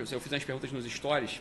eu 0.00 0.20
fiz 0.20 0.32
umas 0.32 0.42
perguntas 0.42 0.72
nos 0.72 0.84
stories, 0.86 1.40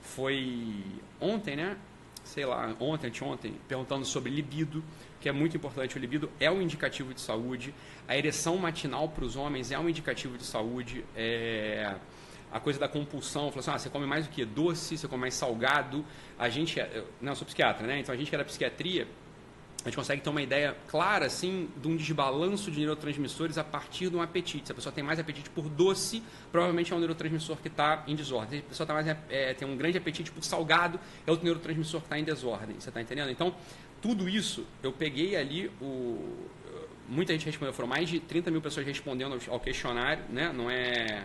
foi 0.00 0.82
ontem, 1.20 1.54
né? 1.54 1.76
Sei 2.24 2.44
lá, 2.44 2.74
ontem, 2.80 3.06
anteontem, 3.06 3.54
perguntando 3.68 4.04
sobre 4.04 4.28
libido, 4.28 4.82
que 5.20 5.28
é 5.28 5.32
muito 5.32 5.56
importante. 5.56 5.96
O 5.96 6.00
libido 6.00 6.28
é 6.40 6.50
um 6.50 6.60
indicativo 6.60 7.14
de 7.14 7.20
saúde. 7.20 7.72
A 8.08 8.16
ereção 8.16 8.56
matinal 8.56 9.08
para 9.08 9.24
os 9.24 9.36
homens 9.36 9.70
é 9.70 9.78
um 9.78 9.88
indicativo 9.88 10.36
de 10.36 10.42
saúde. 10.44 11.04
É 11.14 11.94
a 12.50 12.58
coisa 12.58 12.78
da 12.80 12.88
compulsão, 12.88 13.50
falou 13.50 13.60
assim, 13.60 13.70
ah, 13.70 13.78
você 13.78 13.88
come 13.88 14.04
mais 14.04 14.26
o 14.26 14.30
que? 14.30 14.44
Doce, 14.44 14.98
você 14.98 15.06
come 15.06 15.20
mais 15.20 15.34
salgado. 15.34 16.04
A 16.36 16.48
gente, 16.48 16.80
eu, 16.80 17.08
não, 17.20 17.32
eu 17.32 17.36
sou 17.36 17.46
psiquiatra, 17.46 17.86
né? 17.86 18.00
Então 18.00 18.12
a 18.12 18.18
gente 18.18 18.28
que 18.28 18.34
é 18.34 18.42
psiquiatria, 18.42 19.06
a 19.84 19.88
gente 19.88 19.96
consegue 19.96 20.22
ter 20.22 20.30
uma 20.30 20.42
ideia 20.42 20.76
clara, 20.86 21.26
assim, 21.26 21.68
de 21.76 21.88
um 21.88 21.96
desbalanço 21.96 22.70
de 22.70 22.80
neurotransmissores 22.80 23.58
a 23.58 23.64
partir 23.64 24.10
de 24.10 24.16
um 24.16 24.22
apetite. 24.22 24.66
Se 24.66 24.72
a 24.72 24.74
pessoa 24.74 24.92
tem 24.92 25.02
mais 25.02 25.18
apetite 25.18 25.50
por 25.50 25.68
doce, 25.68 26.22
provavelmente 26.50 26.92
é 26.92 26.96
um 26.96 26.98
neurotransmissor 26.98 27.56
que 27.56 27.68
está 27.68 28.04
em 28.06 28.14
desordem. 28.14 28.60
Se 28.60 28.66
a 28.66 28.68
pessoa 28.68 28.86
tá 28.86 28.94
mais, 28.94 29.06
é, 29.28 29.54
tem 29.54 29.66
um 29.66 29.76
grande 29.76 29.98
apetite 29.98 30.30
por 30.30 30.42
salgado, 30.44 31.00
é 31.26 31.30
outro 31.30 31.44
neurotransmissor 31.44 32.00
que 32.00 32.06
está 32.06 32.18
em 32.18 32.24
desordem. 32.24 32.76
Você 32.78 32.90
está 32.90 33.00
entendendo? 33.00 33.30
Então, 33.30 33.54
tudo 34.00 34.28
isso, 34.28 34.66
eu 34.82 34.92
peguei 34.92 35.36
ali 35.36 35.70
o... 35.80 36.48
Muita 37.08 37.32
gente 37.32 37.44
respondeu, 37.44 37.74
foram 37.74 37.88
mais 37.88 38.08
de 38.08 38.20
30 38.20 38.50
mil 38.50 38.62
pessoas 38.62 38.86
respondendo 38.86 39.38
ao 39.48 39.60
questionário, 39.60 40.24
né? 40.30 40.52
Não 40.52 40.70
é 40.70 41.24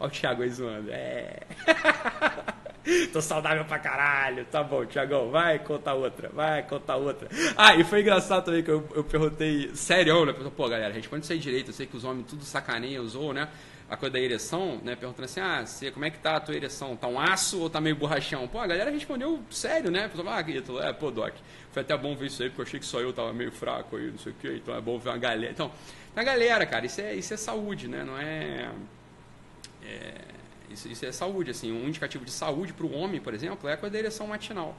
Olha 0.00 0.08
o 0.08 0.10
Thiago 0.10 0.42
aí 0.42 0.48
zoando. 0.48 0.90
É. 0.90 1.40
Tô 3.12 3.20
saudável 3.20 3.64
pra 3.64 3.78
caralho. 3.78 4.44
Tá 4.46 4.62
bom, 4.62 4.84
Thiagão, 4.84 5.30
vai 5.30 5.58
contar 5.58 5.94
outra, 5.94 6.28
vai 6.30 6.62
contar 6.62 6.96
outra. 6.96 7.28
Ah, 7.56 7.74
e 7.74 7.84
foi 7.84 8.00
engraçado 8.00 8.44
também 8.44 8.62
que 8.62 8.70
eu, 8.70 8.86
eu 8.94 9.04
perguntei, 9.04 9.70
sério, 9.74 10.24
né? 10.24 10.32
Pô, 10.32 10.68
galera, 10.68 10.92
responde 10.92 11.24
isso 11.24 11.32
aí 11.32 11.38
direito. 11.38 11.68
Eu 11.68 11.74
sei 11.74 11.86
que 11.86 11.96
os 11.96 12.04
homens 12.04 12.26
tudo 12.28 12.44
sacaneiam, 12.44 13.04
usou, 13.04 13.32
né? 13.32 13.48
A 13.88 13.96
coisa 13.96 14.12
da 14.12 14.20
ereção, 14.20 14.80
né? 14.84 14.94
Perguntando 14.94 15.24
assim, 15.24 15.40
ah, 15.40 15.66
você, 15.66 15.90
como 15.90 16.04
é 16.04 16.10
que 16.10 16.18
tá 16.18 16.36
a 16.36 16.40
tua 16.40 16.54
ereção? 16.54 16.96
Tá 16.96 17.08
um 17.08 17.18
aço 17.18 17.60
ou 17.60 17.68
tá 17.68 17.80
meio 17.80 17.96
borrachão? 17.96 18.46
Pô, 18.46 18.58
a 18.60 18.66
galera 18.66 18.90
respondeu 18.90 19.40
sério, 19.50 19.90
né? 19.90 20.08
Falou, 20.08 20.32
ah, 20.32 20.42
querido, 20.42 20.80
é, 20.80 20.92
pô, 20.92 21.10
Doc, 21.10 21.34
foi 21.72 21.82
até 21.82 21.96
bom 21.96 22.14
ver 22.14 22.26
isso 22.26 22.42
aí, 22.42 22.48
porque 22.48 22.62
eu 22.62 22.66
achei 22.66 22.80
que 22.80 22.86
só 22.86 23.00
eu 23.00 23.12
tava 23.12 23.32
meio 23.32 23.50
fraco 23.50 23.96
aí, 23.96 24.10
não 24.10 24.18
sei 24.18 24.32
o 24.32 24.34
quê, 24.36 24.60
então 24.62 24.74
é 24.74 24.80
bom 24.80 24.96
ver 24.98 25.10
uma 25.10 25.18
galera. 25.18 25.52
Então, 25.52 25.72
a 26.14 26.22
galera, 26.22 26.64
cara, 26.66 26.86
isso 26.86 27.00
é, 27.00 27.14
isso 27.14 27.34
é 27.34 27.36
saúde, 27.36 27.88
né? 27.88 28.04
Não 28.04 28.16
é 28.16 28.70
é, 29.82 30.14
isso, 30.70 30.88
isso, 30.88 31.04
é 31.04 31.12
saúde, 31.12 31.50
assim, 31.50 31.72
um 31.72 31.88
indicativo 31.88 32.24
de 32.24 32.30
saúde 32.30 32.72
para 32.72 32.86
o 32.86 32.92
homem, 32.92 33.20
por 33.20 33.34
exemplo, 33.34 33.68
é 33.68 33.74
a 33.74 33.76
coisa 33.76 33.92
da 33.92 33.98
ereção 33.98 34.26
matinal. 34.26 34.76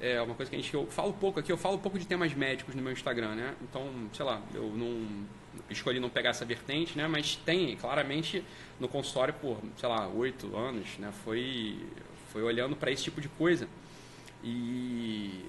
É 0.00 0.20
uma 0.20 0.34
coisa 0.34 0.50
que 0.50 0.56
a 0.56 0.60
gente, 0.60 0.74
eu 0.74 0.86
falo 0.86 1.12
pouco 1.12 1.38
aqui, 1.38 1.52
eu 1.52 1.56
falo 1.56 1.78
pouco 1.78 1.98
de 1.98 2.06
temas 2.06 2.34
médicos 2.34 2.74
no 2.74 2.82
meu 2.82 2.92
Instagram, 2.92 3.34
né? 3.36 3.54
Então, 3.62 3.88
sei 4.12 4.24
lá, 4.24 4.42
eu 4.52 4.72
não 4.74 5.24
escolhi 5.70 6.00
não 6.00 6.08
pegar 6.08 6.30
essa 6.30 6.44
vertente, 6.44 6.96
né? 6.96 7.06
Mas 7.06 7.36
tem, 7.36 7.76
claramente, 7.76 8.44
no 8.80 8.88
consultório 8.88 9.34
por, 9.34 9.58
sei 9.76 9.88
lá, 9.88 10.08
oito 10.08 10.56
anos, 10.56 10.98
né? 10.98 11.12
Foi, 11.24 11.78
foi 12.32 12.42
olhando 12.42 12.74
para 12.74 12.90
esse 12.90 13.04
tipo 13.04 13.20
de 13.20 13.28
coisa 13.28 13.68
e, 14.42 15.44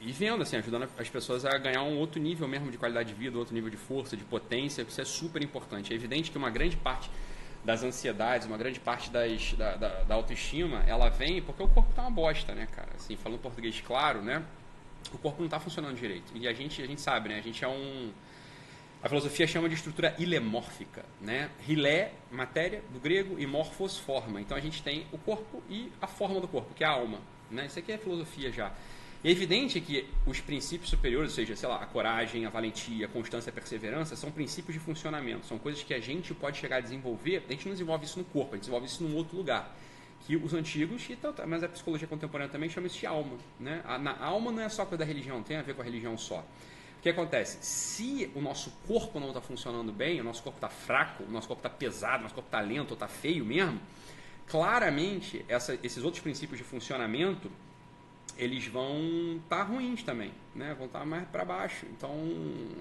e 0.00 0.12
vendo, 0.12 0.42
assim, 0.42 0.56
ajudando 0.56 0.88
as 0.98 1.08
pessoas 1.08 1.44
a 1.44 1.56
ganhar 1.56 1.82
um 1.82 1.96
outro 1.98 2.20
nível 2.20 2.48
mesmo 2.48 2.70
de 2.70 2.78
qualidade 2.78 3.10
de 3.10 3.14
vida, 3.14 3.38
outro 3.38 3.54
nível 3.54 3.70
de 3.70 3.76
força, 3.76 4.16
de 4.16 4.24
potência, 4.24 4.82
isso 4.82 5.00
é 5.00 5.04
super 5.04 5.42
importante. 5.42 5.92
É 5.92 5.96
evidente 5.96 6.30
que 6.30 6.38
uma 6.38 6.50
grande 6.50 6.76
parte 6.76 7.10
das 7.66 7.82
ansiedades, 7.82 8.46
uma 8.46 8.56
grande 8.56 8.78
parte 8.78 9.10
das, 9.10 9.52
da, 9.54 9.74
da, 9.74 9.88
da, 10.04 10.14
autoestima, 10.14 10.84
ela 10.86 11.08
vem 11.08 11.42
porque 11.42 11.60
o 11.60 11.68
corpo 11.68 11.92
tá 11.92 12.02
uma 12.02 12.10
bosta, 12.12 12.54
né, 12.54 12.68
cara? 12.70 12.90
Assim, 12.94 13.16
falando 13.16 13.40
português 13.40 13.82
claro, 13.84 14.22
né? 14.22 14.44
O 15.12 15.18
corpo 15.18 15.42
não 15.42 15.48
tá 15.48 15.58
funcionando 15.58 15.96
direito. 15.96 16.30
E 16.36 16.46
a 16.46 16.52
gente, 16.52 16.80
a 16.80 16.86
gente 16.86 17.00
sabe, 17.00 17.28
né? 17.28 17.38
A 17.38 17.42
gente 17.42 17.64
é 17.64 17.68
um... 17.68 18.12
A 19.02 19.08
filosofia 19.08 19.48
chama 19.48 19.68
de 19.68 19.74
estrutura 19.74 20.14
ilemórfica, 20.16 21.04
né? 21.20 21.50
Rilé, 21.66 22.12
matéria, 22.30 22.82
do 22.92 23.00
grego, 23.00 23.36
e 23.36 23.46
morfos, 23.46 23.98
forma. 23.98 24.40
Então 24.40 24.56
a 24.56 24.60
gente 24.60 24.80
tem 24.80 25.04
o 25.10 25.18
corpo 25.18 25.60
e 25.68 25.92
a 26.00 26.06
forma 26.06 26.40
do 26.40 26.46
corpo, 26.46 26.72
que 26.72 26.84
é 26.84 26.86
a 26.86 26.90
alma, 26.90 27.18
né? 27.50 27.66
Isso 27.66 27.80
aqui 27.80 27.90
é 27.90 27.98
filosofia 27.98 28.52
já. 28.52 28.72
É 29.26 29.30
evidente 29.32 29.80
que 29.80 30.06
os 30.24 30.40
princípios 30.40 30.88
superiores, 30.88 31.32
ou 31.32 31.34
seja, 31.34 31.56
sei 31.56 31.68
lá, 31.68 31.82
a 31.82 31.86
coragem, 31.86 32.46
a 32.46 32.48
valentia, 32.48 33.06
a 33.06 33.08
constância, 33.08 33.50
a 33.50 33.52
perseverança, 33.52 34.14
são 34.14 34.30
princípios 34.30 34.74
de 34.74 34.78
funcionamento, 34.78 35.46
são 35.46 35.58
coisas 35.58 35.82
que 35.82 35.92
a 35.92 35.98
gente 35.98 36.32
pode 36.32 36.58
chegar 36.58 36.76
a 36.76 36.80
desenvolver, 36.80 37.42
a 37.48 37.50
gente 37.50 37.66
não 37.66 37.72
desenvolve 37.72 38.04
isso 38.04 38.20
no 38.20 38.24
corpo, 38.24 38.52
a 38.52 38.54
gente 38.54 38.60
desenvolve 38.60 38.86
isso 38.86 39.02
num 39.02 39.16
outro 39.16 39.36
lugar. 39.36 39.76
Que 40.20 40.36
os 40.36 40.54
antigos, 40.54 41.10
e 41.10 41.16
tanto, 41.16 41.44
mas 41.44 41.64
a 41.64 41.68
psicologia 41.68 42.06
contemporânea 42.06 42.52
também 42.52 42.70
chama 42.70 42.86
isso 42.86 43.00
de 43.00 43.06
alma. 43.06 43.36
Né? 43.58 43.82
A, 43.84 43.98
na 43.98 44.16
alma 44.16 44.52
não 44.52 44.62
é 44.62 44.68
só 44.68 44.84
coisa 44.84 44.98
da 44.98 45.04
religião, 45.04 45.42
tem 45.42 45.56
a 45.56 45.62
ver 45.62 45.74
com 45.74 45.82
a 45.82 45.84
religião 45.84 46.16
só. 46.16 46.46
O 46.98 47.02
que 47.02 47.08
acontece? 47.08 47.58
Se 47.66 48.30
o 48.32 48.40
nosso 48.40 48.70
corpo 48.86 49.18
não 49.18 49.30
está 49.30 49.40
funcionando 49.40 49.90
bem, 49.90 50.20
o 50.20 50.24
nosso 50.24 50.40
corpo 50.40 50.58
está 50.58 50.68
fraco, 50.68 51.24
o 51.24 51.30
nosso 51.32 51.48
corpo 51.48 51.66
está 51.66 51.76
pesado, 51.76 52.18
o 52.18 52.22
nosso 52.22 52.34
corpo 52.36 52.46
está 52.46 52.60
lento, 52.60 52.94
está 52.94 53.08
feio 53.08 53.44
mesmo, 53.44 53.80
claramente 54.46 55.44
essa, 55.48 55.76
esses 55.82 56.04
outros 56.04 56.22
princípios 56.22 56.58
de 56.58 56.64
funcionamento 56.64 57.50
eles 58.38 58.66
vão 58.66 59.40
estar 59.42 59.58
tá 59.58 59.62
ruins 59.62 60.02
também, 60.02 60.30
né? 60.54 60.74
Vão 60.74 60.86
estar 60.86 61.00
tá 61.00 61.04
mais 61.06 61.26
para 61.28 61.44
baixo. 61.44 61.86
Então, 61.86 62.10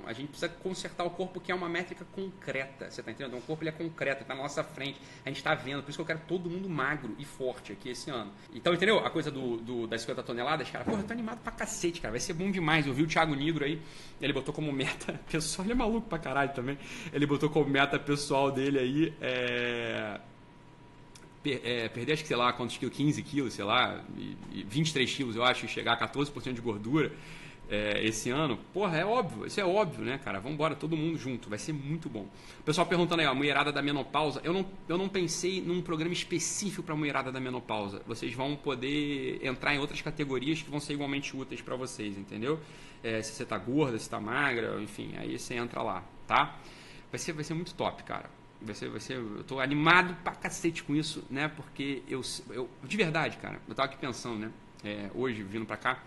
a 0.05 0.11
gente 0.11 0.27
precisa 0.27 0.49
consertar 0.49 1.05
o 1.05 1.09
corpo, 1.09 1.39
que 1.39 1.51
é 1.51 1.55
uma 1.55 1.69
métrica 1.69 2.05
concreta. 2.13 2.89
Você 2.89 3.01
está 3.01 3.11
entendendo? 3.11 3.37
O 3.37 3.41
corpo 3.41 3.63
ele 3.63 3.69
é 3.69 3.73
concreto, 3.73 4.23
está 4.23 4.35
na 4.35 4.41
nossa 4.41 4.63
frente. 4.63 4.99
A 5.25 5.29
gente 5.29 5.37
está 5.37 5.55
vendo. 5.55 5.81
Por 5.81 5.89
isso 5.89 5.97
que 5.97 6.01
eu 6.01 6.05
quero 6.05 6.21
todo 6.27 6.49
mundo 6.49 6.69
magro 6.69 7.15
e 7.17 7.25
forte 7.25 7.71
aqui 7.71 7.89
esse 7.89 8.09
ano. 8.09 8.31
Então, 8.53 8.73
entendeu? 8.73 8.99
A 8.99 9.09
coisa 9.09 9.31
do, 9.31 9.57
do 9.57 9.87
das 9.87 10.01
50 10.01 10.23
toneladas, 10.23 10.69
cara. 10.69 10.83
Porra, 10.83 11.01
eu 11.01 11.07
tô 11.07 11.13
animado 11.13 11.39
pra 11.39 11.51
cacete, 11.51 12.01
cara. 12.01 12.11
Vai 12.11 12.19
ser 12.19 12.33
bom 12.33 12.51
demais. 12.51 12.85
Eu 12.85 12.93
vi 12.93 13.03
o 13.03 13.07
Thiago 13.07 13.33
Nigro 13.33 13.63
aí. 13.63 13.81
Ele 14.21 14.33
botou 14.33 14.53
como 14.53 14.71
meta 14.71 15.13
pessoal. 15.31 15.65
Ele 15.65 15.73
é 15.73 15.75
maluco 15.75 16.09
pra 16.09 16.19
caralho 16.19 16.53
também. 16.53 16.77
Ele 17.13 17.25
botou 17.25 17.49
como 17.49 17.69
meta 17.69 17.97
pessoal 17.97 18.51
dele 18.51 18.79
aí. 18.79 19.13
É 19.21 20.19
per, 21.45 21.61
é, 21.63 21.87
perder, 21.87 22.13
acho 22.13 22.23
que, 22.23 22.27
sei 22.27 22.37
lá, 22.37 22.51
quantos 22.51 22.75
quilos, 22.75 22.95
15 22.95 23.21
quilos, 23.21 23.53
sei 23.53 23.63
lá, 23.63 24.03
e, 24.17 24.35
e 24.51 24.63
23 24.63 25.13
quilos, 25.13 25.35
eu 25.35 25.43
acho, 25.43 25.65
e 25.65 25.69
chegar 25.69 25.93
a 25.93 26.09
14% 26.09 26.53
de 26.53 26.61
gordura 26.61 27.11
é, 27.69 28.03
esse 28.03 28.31
ano, 28.31 28.57
porra, 28.73 28.97
é 28.97 29.05
óbvio, 29.05 29.45
isso 29.45 29.59
é 29.59 29.65
óbvio, 29.65 30.03
né, 30.03 30.19
cara? 30.23 30.39
Vamos 30.39 30.55
embora, 30.55 30.75
todo 30.75 30.97
mundo 30.97 31.17
junto, 31.19 31.47
vai 31.47 31.59
ser 31.59 31.71
muito 31.71 32.09
bom. 32.09 32.27
Pessoal 32.63 32.87
perguntando 32.87 33.21
aí, 33.21 33.27
a 33.27 33.33
mulherada 33.33 33.71
da 33.71 33.81
menopausa, 33.81 34.41
eu 34.43 34.53
não, 34.53 34.65
eu 34.89 34.97
não 34.97 35.07
pensei 35.07 35.61
num 35.61 35.83
programa 35.83 36.13
específico 36.13 36.81
para 36.81 36.95
mulherada 36.95 37.31
da 37.31 37.39
menopausa. 37.39 38.01
Vocês 38.07 38.33
vão 38.33 38.55
poder 38.55 39.39
entrar 39.45 39.75
em 39.75 39.79
outras 39.79 40.01
categorias 40.01 40.63
que 40.63 40.69
vão 40.69 40.79
ser 40.79 40.93
igualmente 40.93 41.35
úteis 41.37 41.61
para 41.61 41.75
vocês, 41.75 42.17
entendeu? 42.17 42.59
É, 43.03 43.21
se 43.21 43.33
você 43.33 43.45
tá 43.45 43.57
gorda, 43.57 43.99
se 43.99 44.09
tá 44.09 44.19
magra, 44.19 44.81
enfim, 44.81 45.13
aí 45.17 45.37
você 45.37 45.53
entra 45.53 45.83
lá, 45.83 46.03
tá? 46.25 46.57
Vai 47.11 47.19
ser, 47.19 47.33
vai 47.33 47.43
ser 47.43 47.53
muito 47.53 47.73
top, 47.75 48.03
cara. 48.03 48.29
Vai 48.61 48.73
ser, 48.73 48.89
vai 48.89 48.99
ser, 48.99 49.17
eu 49.17 49.43
tô 49.43 49.59
animado 49.59 50.15
pra 50.23 50.33
cacete 50.33 50.83
com 50.83 50.95
isso, 50.95 51.23
né? 51.29 51.47
Porque 51.47 52.01
eu, 52.07 52.21
eu 52.49 52.69
de 52.83 52.97
verdade, 52.97 53.37
cara, 53.37 53.59
eu 53.67 53.75
tava 53.75 53.89
aqui 53.89 53.97
pensando, 53.97 54.39
né? 54.39 54.51
É, 54.83 55.09
hoje, 55.13 55.43
vindo 55.43 55.65
pra 55.65 55.77
cá. 55.77 56.03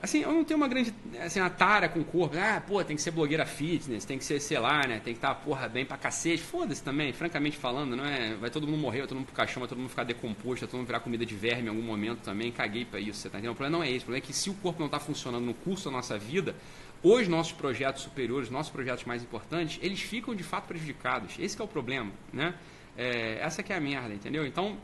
Assim, 0.00 0.20
eu 0.20 0.32
não 0.32 0.44
tenho 0.44 0.58
uma 0.58 0.68
grande, 0.68 0.94
assim, 1.20 1.40
uma 1.40 1.50
tara 1.50 1.88
com 1.88 1.98
o 1.98 2.04
corpo. 2.04 2.36
Ah, 2.38 2.62
pô, 2.64 2.82
tem 2.84 2.94
que 2.94 3.02
ser 3.02 3.10
blogueira 3.10 3.44
fitness, 3.44 4.04
tem 4.04 4.16
que 4.16 4.24
ser, 4.24 4.38
sei 4.40 4.58
lá, 4.58 4.86
né? 4.86 5.00
Tem 5.00 5.12
que 5.12 5.18
estar, 5.18 5.34
tá, 5.34 5.34
porra, 5.34 5.68
bem 5.68 5.84
pra 5.84 5.96
cacete. 5.96 6.40
Foda-se 6.40 6.80
também, 6.80 7.12
francamente 7.12 7.56
falando, 7.56 7.96
não 7.96 8.04
é? 8.04 8.34
Vai 8.34 8.48
todo 8.48 8.64
mundo 8.64 8.78
morrer, 8.78 8.98
vai 9.00 9.08
todo 9.08 9.16
mundo 9.16 9.26
pro 9.26 9.34
caixão, 9.34 9.60
vai 9.60 9.68
todo 9.68 9.78
mundo 9.78 9.90
ficar 9.90 10.04
decomposto, 10.04 10.60
vai 10.60 10.68
todo 10.70 10.78
mundo 10.78 10.86
virar 10.86 11.00
comida 11.00 11.26
de 11.26 11.34
verme 11.34 11.66
em 11.66 11.68
algum 11.68 11.82
momento 11.82 12.20
também. 12.20 12.52
Caguei 12.52 12.84
pra 12.84 13.00
isso, 13.00 13.18
você 13.18 13.28
tá 13.28 13.38
entendendo? 13.38 13.54
O 13.54 13.56
problema 13.56 13.78
não 13.78 13.84
é 13.84 13.88
esse. 13.88 13.98
O 13.98 14.02
problema 14.02 14.24
é 14.24 14.26
que 14.26 14.32
se 14.32 14.48
o 14.48 14.54
corpo 14.54 14.80
não 14.80 14.88
tá 14.88 15.00
funcionando 15.00 15.44
no 15.44 15.54
curso 15.54 15.86
da 15.86 15.90
nossa 15.90 16.16
vida, 16.16 16.54
os 17.02 17.26
nossos 17.26 17.52
projetos 17.52 18.02
superiores, 18.02 18.50
nossos 18.50 18.70
projetos 18.70 19.04
mais 19.04 19.20
importantes, 19.24 19.80
eles 19.82 20.00
ficam 20.00 20.32
de 20.32 20.44
fato 20.44 20.68
prejudicados. 20.68 21.34
Esse 21.40 21.60
é 21.60 21.64
o 21.64 21.68
problema, 21.68 22.12
né? 22.32 22.54
É, 22.96 23.40
essa 23.40 23.64
que 23.64 23.72
é 23.72 23.76
a 23.76 23.80
merda, 23.80 24.14
entendeu? 24.14 24.46
Então, 24.46 24.76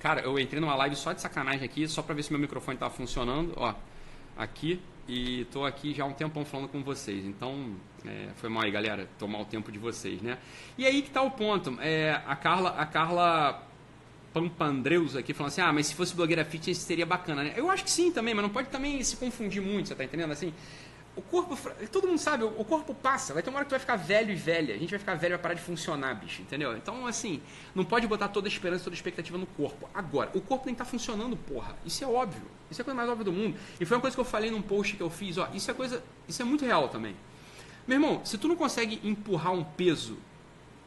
cara, 0.00 0.22
eu 0.22 0.38
entrei 0.38 0.62
numa 0.62 0.74
live 0.76 0.96
só 0.96 1.12
de 1.12 1.20
sacanagem 1.20 1.64
aqui, 1.64 1.86
só 1.88 2.00
para 2.00 2.14
ver 2.14 2.22
se 2.22 2.30
meu 2.32 2.40
microfone 2.40 2.76
estava 2.76 2.92
funcionando, 2.92 3.52
ó, 3.56 3.74
aqui, 4.36 4.80
e 5.08 5.44
tô 5.52 5.64
aqui 5.64 5.92
já 5.92 6.04
há 6.04 6.06
um 6.06 6.12
tempão 6.12 6.44
falando 6.44 6.68
com 6.68 6.82
vocês. 6.82 7.24
Então, 7.24 7.74
é, 8.06 8.28
foi 8.36 8.48
mal 8.48 8.62
aí, 8.62 8.70
galera, 8.70 9.08
tomar 9.18 9.40
o 9.40 9.44
tempo 9.44 9.70
de 9.70 9.78
vocês, 9.78 10.20
né? 10.22 10.38
E 10.78 10.86
aí 10.86 11.02
que 11.02 11.10
tá 11.10 11.22
o 11.22 11.30
ponto. 11.30 11.76
É, 11.80 12.22
a 12.26 12.34
Carla, 12.34 12.70
a 12.70 12.86
Carla 12.86 13.62
Pampandreus 14.32 15.14
aqui 15.14 15.32
falando 15.32 15.52
assim: 15.52 15.60
"Ah, 15.60 15.72
mas 15.72 15.86
se 15.86 15.94
fosse 15.94 16.14
blogueira 16.14 16.44
fitness 16.44 16.78
seria 16.78 17.06
bacana, 17.06 17.44
né?". 17.44 17.52
Eu 17.56 17.70
acho 17.70 17.84
que 17.84 17.90
sim 17.90 18.10
também, 18.10 18.34
mas 18.34 18.42
não 18.42 18.50
pode 18.50 18.68
também 18.68 19.02
se 19.02 19.16
confundir 19.16 19.62
muito, 19.62 19.88
você 19.88 19.94
tá 19.94 20.04
entendendo 20.04 20.32
assim? 20.32 20.52
O 21.16 21.22
corpo, 21.22 21.56
todo 21.92 22.08
mundo 22.08 22.18
sabe, 22.18 22.42
o 22.42 22.64
corpo 22.64 22.92
passa, 22.92 23.32
vai 23.32 23.42
ter 23.42 23.48
uma 23.48 23.58
hora 23.58 23.64
que 23.64 23.68
tu 23.68 23.72
vai 23.72 23.80
ficar 23.80 23.96
velho 23.96 24.32
e 24.32 24.34
velha, 24.34 24.74
a 24.74 24.78
gente 24.78 24.90
vai 24.90 24.98
ficar 24.98 25.14
velho 25.14 25.32
e 25.32 25.36
vai 25.36 25.42
parar 25.42 25.54
de 25.54 25.60
funcionar, 25.60 26.14
bicho, 26.14 26.42
entendeu? 26.42 26.76
Então, 26.76 27.06
assim, 27.06 27.40
não 27.74 27.84
pode 27.84 28.06
botar 28.08 28.28
toda 28.28 28.48
a 28.48 28.50
esperança, 28.50 28.84
toda 28.84 28.94
a 28.94 28.98
expectativa 28.98 29.38
no 29.38 29.46
corpo. 29.46 29.88
Agora, 29.94 30.30
o 30.34 30.40
corpo 30.40 30.66
nem 30.66 30.74
tá 30.74 30.84
funcionando, 30.84 31.36
porra. 31.36 31.76
Isso 31.86 32.02
é 32.02 32.06
óbvio. 32.06 32.42
Isso 32.68 32.80
é 32.80 32.82
a 32.82 32.84
coisa 32.84 32.96
mais 32.96 33.08
óbvia 33.08 33.24
do 33.24 33.32
mundo. 33.32 33.56
E 33.78 33.84
foi 33.84 33.96
uma 33.96 34.00
coisa 34.00 34.16
que 34.16 34.20
eu 34.20 34.24
falei 34.24 34.50
num 34.50 34.62
post 34.62 34.96
que 34.96 35.02
eu 35.02 35.10
fiz, 35.10 35.38
ó, 35.38 35.48
isso 35.54 35.70
é 35.70 35.74
coisa, 35.74 36.02
isso 36.26 36.42
é 36.42 36.44
muito 36.44 36.64
real 36.64 36.88
também. 36.88 37.14
Meu 37.86 37.96
irmão, 37.96 38.24
se 38.24 38.36
tu 38.36 38.48
não 38.48 38.56
consegue 38.56 39.00
empurrar 39.04 39.52
um 39.52 39.62
peso, 39.62 40.18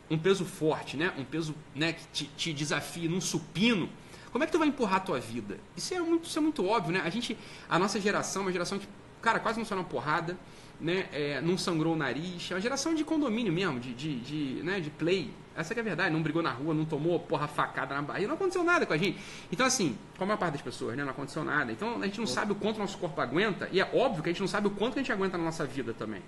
um 0.10 0.18
peso 0.18 0.44
forte, 0.44 0.98
né, 0.98 1.14
um 1.18 1.24
peso, 1.24 1.56
né, 1.76 1.94
que 1.94 2.08
te, 2.08 2.26
te 2.36 2.54
desafie 2.54 3.08
num 3.08 3.22
supino, 3.22 3.90
como 4.32 4.44
é 4.44 4.48
que 4.48 4.52
tu 4.52 4.60
vai 4.60 4.68
empurrar 4.68 4.98
a 4.98 5.00
tua 5.00 5.20
vida? 5.20 5.58
Isso 5.76 5.94
é 5.94 6.00
muito, 6.02 6.26
isso 6.26 6.38
é 6.38 6.42
muito 6.42 6.66
óbvio, 6.68 6.92
né? 6.92 7.02
A 7.04 7.10
gente, 7.10 7.38
a 7.70 7.80
nossa 7.80 8.00
geração, 8.00 8.42
uma 8.42 8.52
geração 8.52 8.78
que 8.78 8.88
cara, 9.28 9.40
quase 9.42 9.60
não 9.60 9.66
saiu 9.66 9.80
uma 9.80 9.88
porrada, 9.88 10.38
né? 10.80 11.08
É, 11.12 11.42
não 11.42 11.58
sangrou 11.58 11.94
o 11.94 11.98
nariz. 11.98 12.50
É 12.50 12.54
uma 12.54 12.62
geração 12.62 12.96
de 12.96 13.04
condomínio 13.04 13.52
mesmo, 13.52 13.78
de, 13.78 13.94
de, 13.94 14.20
de, 14.22 14.64
né? 14.64 14.80
de 14.80 14.90
play. 14.90 15.34
Essa 15.54 15.74
é 15.74 15.80
a 15.80 15.84
verdade. 15.84 16.14
Não 16.14 16.22
brigou 16.22 16.42
na 16.42 16.52
rua, 16.52 16.74
não 16.74 16.86
tomou 16.86 17.20
porra 17.20 17.46
facada 17.46 17.94
na 17.94 18.02
barriga, 18.02 18.30
não 18.30 18.36
aconteceu 18.36 18.64
nada 18.64 18.86
com 18.86 18.94
a 18.94 18.98
gente. 18.98 19.20
Então, 19.52 19.66
assim, 19.66 19.98
com 20.18 20.24
a 20.24 20.28
maior 20.28 20.38
parte 20.38 20.54
das 20.54 20.62
pessoas, 20.62 20.96
né? 20.96 21.04
Não 21.04 21.12
aconteceu 21.12 21.44
nada. 21.44 21.74
Então, 21.74 22.02
a 22.02 22.06
gente 22.06 22.20
não 22.20 22.28
sabe 22.28 22.54
o 22.54 22.56
quanto 22.56 22.80
nosso 22.80 22.98
corpo 22.98 23.20
aguenta, 23.20 23.68
e 23.70 23.82
é 23.82 23.92
óbvio 23.94 24.24
que 24.24 24.30
a 24.30 24.32
gente 24.32 24.40
não 24.40 24.48
sabe 24.48 24.68
o 24.68 24.72
quanto 24.72 24.94
a 24.94 24.98
gente 25.00 25.12
aguenta 25.12 25.38
na 25.38 25.44
nossa 25.44 25.66
vida 25.66 25.94
também. 25.94 26.22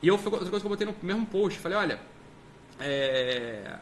E 0.00 0.08
eu, 0.08 0.14
outra 0.14 0.30
coisa 0.30 0.60
que 0.60 0.66
eu 0.66 0.70
botei 0.70 0.86
no 0.86 0.94
mesmo 1.02 1.26
post, 1.26 1.58
falei, 1.58 1.76
olha, 1.76 2.00
é, 2.80 3.76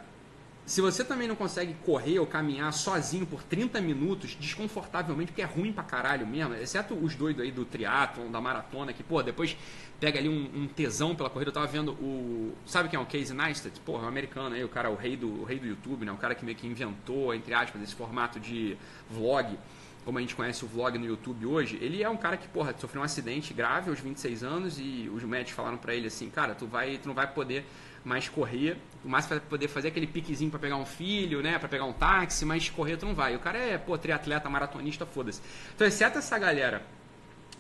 se 0.67 0.81
você 0.81 1.05
também 1.05 1.29
não 1.29 1.37
consegue 1.37 1.75
correr 1.85 2.19
ou 2.19 2.27
caminhar 2.27 2.73
sozinho 2.73 3.25
por 3.25 3.41
30 3.45 3.81
minutos, 3.81 4.35
desconfortavelmente, 4.35 5.31
porque 5.31 5.41
é 5.43 5.45
ruim 5.45 5.73
pra 5.73 5.85
caralho 5.85 6.27
mesmo, 6.27 6.55
exceto 6.55 6.93
os 6.93 7.15
doidos 7.15 7.45
aí 7.45 7.53
do 7.53 7.65
triatlon, 7.65 8.29
da 8.33 8.41
maratona, 8.41 8.93
que, 8.93 9.05
pô, 9.05 9.23
depois 9.23 9.57
pega 10.01 10.19
ali 10.19 10.29
um, 10.29 10.63
um, 10.63 10.67
tesão 10.67 11.15
pela 11.15 11.31
corrida. 11.31 11.51
Eu 11.51 11.55
tava 11.55 11.69
vendo 11.69 11.93
o. 11.93 12.53
Sabe 12.67 12.89
quem 12.89 12.99
é 12.99 13.03
o 13.03 13.07
Casey 13.07 13.33
Neistat? 13.33 13.79
Porra, 13.81 14.03
é 14.03 14.05
um 14.07 14.09
americano 14.09 14.57
aí, 14.57 14.65
o 14.65 14.69
cara, 14.69 14.91
o 14.91 14.97
rei 14.97 15.17
do, 15.17 15.43
o 15.43 15.45
rei 15.45 15.61
do 15.61 15.67
YouTube, 15.67 16.05
né? 16.05 16.11
O 16.11 16.17
cara 16.17 16.35
que 16.35 16.45
meio 16.45 16.57
que 16.57 16.67
inventou, 16.67 17.33
entre 17.33 17.55
aspas, 17.55 17.81
esse 17.81 17.95
formato 17.95 18.41
de 18.41 18.77
vlog 19.09 19.57
como 20.05 20.19
a 20.19 20.21
gente 20.21 20.37
conhece 20.37 20.65
o 20.65 20.69
vlog 20.69 20.97
no 20.99 21.05
YouTube 21.05 21.45
hoje, 21.47 21.77
ele 21.83 22.01
é 22.01 22.09
um 22.09 22.17
cara 22.17 22.37
que, 22.37 22.47
porra, 22.47 22.73
sofreu 22.79 23.03
um 23.03 23.05
acidente 23.05 23.53
grave 23.53 23.91
aos 23.91 23.99
26 23.99 24.45
anos 24.45 24.79
e 24.79 25.11
os 25.13 25.25
médicos 25.25 25.55
falaram 25.55 25.77
para 25.77 25.97
ele 25.97 26.07
assim, 26.07 26.31
cara, 26.31 26.55
tu 26.55 26.65
vai, 26.65 26.97
tu 26.99 27.09
não 27.09 27.15
vai 27.15 27.27
poder 27.27 27.67
mais 28.07 28.29
correr, 28.29 28.77
o 29.05 29.09
máximo 29.09 29.31
vai 29.37 29.49
poder 29.49 29.67
fazer 29.67 29.89
aquele 29.89 30.07
piquezinho 30.07 30.49
para 30.49 30.61
pegar 30.61 30.77
um 30.77 30.87
filho, 30.87 31.43
né, 31.43 31.59
para 31.59 31.69
pegar 31.69 31.85
um 31.85 31.93
táxi, 31.93 32.45
mas 32.45 32.71
correr 32.71 32.97
tu 32.97 33.05
não 33.05 33.17
vai. 33.17 33.35
O 33.35 33.41
cara 33.41 33.59
é, 33.59 33.77
pô, 33.77 33.99
triatleta, 33.99 34.49
maratonista, 34.49 35.05
foda-se. 35.05 35.43
Então, 35.75 35.85
exceto 35.85 36.19
essa 36.19 36.39
galera 36.39 36.83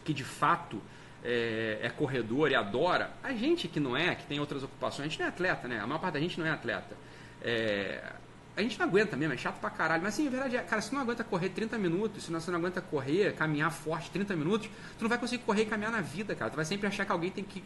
que 0.05 0.15
de 0.15 0.23
fato 0.23 0.81
é, 1.25 1.81
é, 1.83 1.91
corredor 1.91 2.53
e 2.53 2.55
adora, 2.55 3.11
a 3.25 3.33
gente 3.33 3.67
que 3.67 3.81
não 3.81 3.97
é, 3.97 4.15
que 4.15 4.25
tem 4.25 4.39
outras 4.39 4.63
ocupações, 4.63 5.07
a 5.07 5.09
gente 5.09 5.19
não 5.19 5.27
é 5.27 5.29
atleta, 5.31 5.67
né? 5.67 5.81
A 5.81 5.87
maior 5.87 5.99
parte 5.99 6.15
da 6.15 6.21
gente 6.21 6.39
não 6.39 6.47
é 6.47 6.51
atleta. 6.51 6.97
É, 7.43 8.13
a 8.57 8.63
gente 8.63 8.79
não 8.79 8.87
aguenta 8.87 9.17
mesmo, 9.17 9.35
é 9.35 9.37
chato 9.37 9.61
pra 9.61 9.69
caralho. 9.69 10.03
Mas 10.03 10.15
sim, 10.15 10.27
a 10.27 10.31
verdade 10.31 10.57
é, 10.57 10.61
cara, 10.63 10.81
se 10.81 10.93
não 10.95 11.03
aguenta 11.03 11.23
correr 11.23 11.51
30 11.51 11.77
minutos, 11.77 12.25
se 12.25 12.33
você 12.33 12.51
não 12.51 12.59
aguenta 12.59 12.81
correr, 12.81 13.35
caminhar 13.35 13.71
forte 13.71 14.11
30 14.11 14.35
minutos, 14.35 14.71
tu 14.99 15.03
não 15.03 15.11
vai 15.11 15.19
conseguir 15.19 15.45
correr 15.45 15.63
e 15.63 15.67
caminhar 15.67 15.93
na 15.93 16.01
vida, 16.01 16.35
cara. 16.35 16.51
Tu 16.51 16.57
vai 16.57 16.65
sempre 16.65 16.87
achar 16.87 17.05
que 17.05 17.13
alguém 17.13 17.31
tem 17.31 17.45
que 17.45 17.63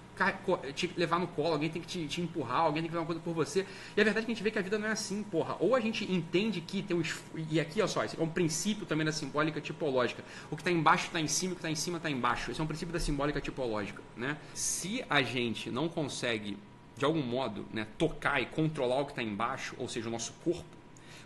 te 0.75 0.93
levar 0.97 1.21
no 1.21 1.29
colo, 1.29 1.53
alguém 1.53 1.71
tem 1.71 1.81
que 1.81 1.87
te, 1.87 2.09
te 2.09 2.21
empurrar, 2.21 2.63
alguém 2.63 2.83
tem 2.83 2.91
que 2.91 2.91
fazer 2.91 3.01
uma 3.01 3.07
coisa 3.07 3.21
por 3.21 3.33
você. 3.33 3.65
E 3.97 4.01
a 4.01 4.05
verdade 4.05 4.25
é 4.25 4.27
que 4.27 4.33
a 4.33 4.35
gente 4.35 4.43
vê 4.43 4.51
que 4.51 4.59
a 4.59 4.63
vida 4.63 4.79
não 4.79 4.89
é 4.89 4.91
assim, 4.91 5.23
porra. 5.23 5.57
Ou 5.61 5.77
a 5.77 5.81
gente 5.81 6.11
entende 6.13 6.61
que 6.61 6.83
tem 6.83 6.97
um. 6.97 7.03
E 7.37 7.61
aqui, 7.61 7.81
olha 7.81 7.89
só, 7.89 8.05
esse 8.05 8.19
é 8.19 8.23
um 8.23 8.29
princípio 8.29 8.85
também 8.85 9.07
da 9.07 9.13
simbólica 9.13 9.61
tipológica. 9.61 10.25
O 10.51 10.57
que 10.57 10.63
está 10.63 10.73
embaixo 10.73 11.07
está 11.07 11.21
em 11.21 11.29
cima, 11.29 11.53
o 11.53 11.55
que 11.55 11.61
está 11.61 11.71
em 11.71 11.77
cima 11.77 11.99
está 11.99 12.11
embaixo. 12.11 12.51
Esse 12.51 12.61
é 12.61 12.65
um 12.65 12.67
princípio 12.67 12.93
da 12.93 12.99
simbólica 12.99 13.41
tipológica, 13.41 14.03
né? 14.17 14.37
Se 14.55 15.05
a 15.09 15.23
gente 15.23 15.71
não 15.71 15.89
consegue, 15.89 16.59
de 16.99 17.05
algum 17.05 17.23
modo, 17.23 17.65
né, 17.73 17.87
tocar 17.97 18.43
e 18.43 18.47
controlar 18.47 19.03
o 19.03 19.05
que 19.05 19.13
está 19.13 19.23
embaixo, 19.23 19.77
ou 19.79 19.89
seja, 19.89 20.09
o 20.09 20.11
nosso 20.11 20.33
corpo, 20.45 20.80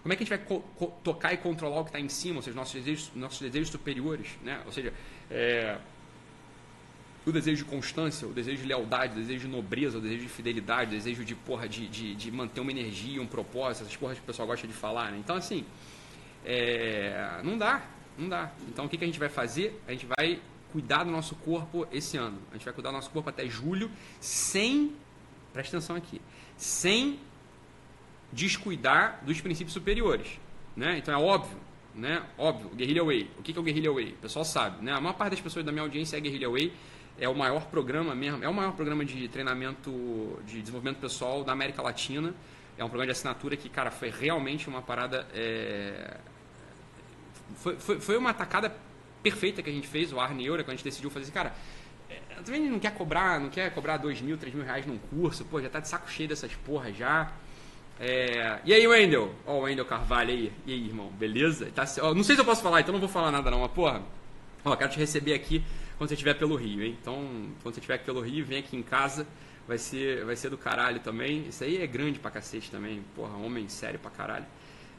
como 0.04 0.12
é 0.12 0.16
que 0.16 0.22
a 0.22 0.26
gente 0.26 0.36
vai 0.36 0.60
tocar 1.02 1.32
e 1.32 1.38
controlar 1.38 1.80
o 1.80 1.84
que 1.84 1.88
está 1.88 1.98
em 1.98 2.10
cima, 2.10 2.36
ou 2.36 2.42
seja, 2.42 2.54
nossos 2.54 2.74
desejos, 2.74 3.10
nossos 3.16 3.40
desejos 3.40 3.70
superiores, 3.70 4.28
né? 4.42 4.60
Ou 4.66 4.70
seja, 4.70 4.92
é, 5.30 5.78
o 7.24 7.32
desejo 7.32 7.64
de 7.64 7.70
constância, 7.70 8.28
o 8.28 8.32
desejo 8.34 8.60
de 8.60 8.68
lealdade, 8.68 9.14
o 9.14 9.16
desejo 9.16 9.48
de 9.48 9.48
nobreza, 9.48 9.96
o 9.96 10.02
desejo 10.02 10.24
de 10.24 10.28
fidelidade, 10.28 10.90
o 10.90 10.98
desejo 10.98 11.24
de, 11.24 11.34
porra, 11.34 11.66
de, 11.66 11.88
de, 11.88 12.14
de 12.14 12.30
manter 12.30 12.60
uma 12.60 12.70
energia, 12.70 13.22
um 13.22 13.26
propósito, 13.26 13.84
essas 13.84 13.96
porras 13.96 14.18
que 14.18 14.24
o 14.24 14.26
pessoal 14.26 14.46
gosta 14.46 14.66
de 14.66 14.74
falar, 14.74 15.10
né? 15.10 15.16
Então, 15.18 15.36
assim, 15.36 15.64
é, 16.44 17.40
não 17.42 17.56
dá, 17.56 17.82
não 18.18 18.28
dá. 18.28 18.52
Então, 18.68 18.84
o 18.84 18.88
que, 18.90 18.98
que 18.98 19.04
a 19.04 19.06
gente 19.06 19.18
vai 19.18 19.30
fazer? 19.30 19.82
A 19.88 19.92
gente 19.92 20.04
vai 20.04 20.38
cuidar 20.70 21.02
do 21.04 21.10
nosso 21.10 21.34
corpo 21.36 21.88
esse 21.90 22.18
ano. 22.18 22.38
A 22.50 22.56
gente 22.56 22.64
vai 22.66 22.74
cuidar 22.74 22.90
do 22.90 22.96
nosso 22.96 23.08
corpo 23.08 23.30
até 23.30 23.48
julho, 23.48 23.90
sem, 24.20 24.94
presta 25.50 25.78
atenção 25.78 25.96
aqui, 25.96 26.20
sem 26.58 27.18
descuidar 28.34 29.20
dos 29.24 29.40
princípios 29.40 29.72
superiores. 29.72 30.38
Né? 30.76 30.98
Então 30.98 31.14
é 31.14 31.16
óbvio, 31.16 31.56
né? 31.94 32.22
Óbvio, 32.36 32.70
Guerrilla 32.70 33.04
Way. 33.04 33.30
O 33.38 33.42
que 33.42 33.56
é 33.56 33.60
o 33.60 33.62
Guerrilla 33.62 33.94
Way? 33.94 34.12
O 34.12 34.16
pessoal 34.16 34.44
sabe, 34.44 34.84
né? 34.84 34.92
A 34.92 35.00
maior 35.00 35.14
parte 35.14 35.30
das 35.32 35.40
pessoas 35.40 35.64
da 35.64 35.70
minha 35.70 35.82
audiência 35.82 36.16
é 36.16 36.20
Guerrilla 36.20 36.50
Way. 36.50 36.72
É 37.16 37.28
o 37.28 37.34
maior 37.34 37.66
programa 37.66 38.12
mesmo, 38.12 38.42
é 38.42 38.48
o 38.48 38.52
maior 38.52 38.72
programa 38.72 39.04
de 39.04 39.28
treinamento, 39.28 40.36
de 40.44 40.60
desenvolvimento 40.60 40.98
pessoal 40.98 41.44
da 41.44 41.52
América 41.52 41.80
Latina. 41.80 42.34
É 42.76 42.82
um 42.82 42.88
programa 42.88 43.06
de 43.06 43.12
assinatura 43.12 43.56
que, 43.56 43.68
cara, 43.68 43.92
foi 43.92 44.10
realmente 44.10 44.68
uma 44.68 44.82
parada. 44.82 45.24
É... 45.32 46.16
Foi, 47.54 47.76
foi, 47.76 48.00
foi 48.00 48.16
uma 48.16 48.30
atacada 48.30 48.74
perfeita 49.22 49.62
que 49.62 49.70
a 49.70 49.72
gente 49.72 49.86
fez, 49.86 50.12
o 50.12 50.18
Arne 50.18 50.44
Eura, 50.44 50.64
quando 50.64 50.74
a 50.74 50.76
gente 50.76 50.84
decidiu 50.84 51.08
fazer 51.08 51.24
assim, 51.24 51.32
cara, 51.32 51.54
é, 52.10 52.20
também 52.44 52.68
não 52.68 52.80
quer 52.80 52.92
cobrar, 52.92 53.38
não 53.38 53.48
quer 53.48 53.72
cobrar 53.72 53.96
dois 53.96 54.20
mil, 54.20 54.36
três 54.36 54.52
mil 54.54 54.64
reais 54.64 54.84
num 54.84 54.98
curso, 54.98 55.44
pô, 55.44 55.62
já 55.62 55.70
tá 55.70 55.78
de 55.78 55.88
saco 55.88 56.10
cheio 56.10 56.28
dessas 56.28 56.52
porras 56.56 56.96
já. 56.96 57.32
É... 57.98 58.58
E 58.64 58.74
aí, 58.74 58.86
Wendel? 58.86 59.34
Ó, 59.46 59.58
o 59.58 59.60
Wendel 59.62 59.84
Carvalho 59.84 60.30
aí. 60.30 60.52
E 60.66 60.72
aí, 60.72 60.86
irmão? 60.86 61.10
Beleza? 61.12 61.70
Tá... 61.74 61.84
Ó, 62.02 62.14
não 62.14 62.24
sei 62.24 62.34
se 62.34 62.40
eu 62.40 62.44
posso 62.44 62.62
falar, 62.62 62.80
então 62.80 62.92
não 62.92 63.00
vou 63.00 63.08
falar 63.08 63.30
nada 63.30 63.50
não, 63.50 63.60
mas 63.60 63.70
porra. 63.70 64.02
Ó, 64.64 64.74
quero 64.74 64.90
te 64.90 64.98
receber 64.98 65.34
aqui 65.34 65.62
quando 65.96 66.08
você 66.08 66.14
estiver 66.14 66.34
pelo 66.34 66.56
Rio, 66.56 66.82
hein? 66.82 66.96
Então, 67.00 67.14
quando 67.62 67.74
você 67.74 67.80
estiver 67.80 67.98
pelo 67.98 68.20
Rio, 68.20 68.44
vem 68.44 68.58
aqui 68.58 68.76
em 68.76 68.82
casa. 68.82 69.26
Vai 69.66 69.78
ser, 69.78 70.24
vai 70.24 70.36
ser 70.36 70.50
do 70.50 70.58
caralho 70.58 71.00
também. 71.00 71.46
Isso 71.48 71.64
aí 71.64 71.82
é 71.82 71.86
grande 71.86 72.18
pra 72.18 72.30
cacete 72.30 72.70
também. 72.70 73.02
Porra, 73.14 73.36
homem 73.38 73.68
sério 73.68 73.98
pra 73.98 74.10
caralho. 74.10 74.44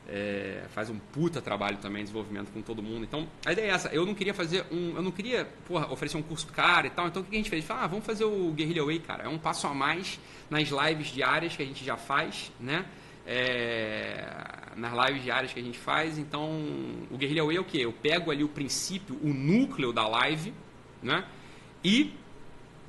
É, 0.07 0.65
faz 0.69 0.89
um 0.89 0.99
puta 0.99 1.41
trabalho 1.41 1.77
também 1.77 2.03
de 2.03 2.11
desenvolvimento 2.11 2.51
com 2.51 2.61
todo 2.61 2.81
mundo. 2.81 3.03
Então, 3.03 3.27
a 3.43 3.51
ideia 3.51 3.65
é 3.65 3.69
essa. 3.69 3.89
Eu 3.89 4.05
não 4.05 4.13
queria 4.13 4.33
fazer 4.33 4.63
um. 4.71 4.95
Eu 4.95 5.01
não 5.01 5.11
queria, 5.11 5.45
porra, 5.67 5.91
oferecer 5.91 6.17
um 6.17 6.21
curso 6.21 6.47
caro 6.47 6.85
e 6.85 6.89
tal. 6.91 7.07
Então, 7.07 7.23
o 7.23 7.25
que 7.25 7.33
a 7.33 7.37
gente 7.37 7.49
fez? 7.49 7.65
Falei, 7.65 7.83
ah, 7.83 7.87
vamos 7.87 8.05
fazer 8.05 8.23
o 8.23 8.51
Guerrilla 8.51 8.85
Way, 8.85 8.99
cara. 8.99 9.23
É 9.23 9.27
um 9.27 9.39
passo 9.39 9.65
a 9.65 9.73
mais 9.73 10.19
nas 10.49 10.69
lives 10.69 11.07
diárias 11.07 11.55
que 11.55 11.63
a 11.63 11.65
gente 11.65 11.83
já 11.83 11.97
faz, 11.97 12.51
né? 12.59 12.85
É, 13.25 14.73
nas 14.75 14.93
lives 15.07 15.23
diárias 15.23 15.51
que 15.51 15.59
a 15.59 15.63
gente 15.63 15.79
faz. 15.79 16.19
Então, 16.19 16.49
o 17.09 17.17
Guerrilla 17.17 17.45
Way 17.45 17.57
é 17.57 17.59
o 17.59 17.63
que? 17.65 17.81
Eu 17.81 17.91
pego 17.91 18.29
ali 18.29 18.43
o 18.43 18.49
princípio, 18.49 19.17
o 19.23 19.33
núcleo 19.33 19.91
da 19.91 20.07
live, 20.07 20.53
né? 21.01 21.25
E 21.83 22.13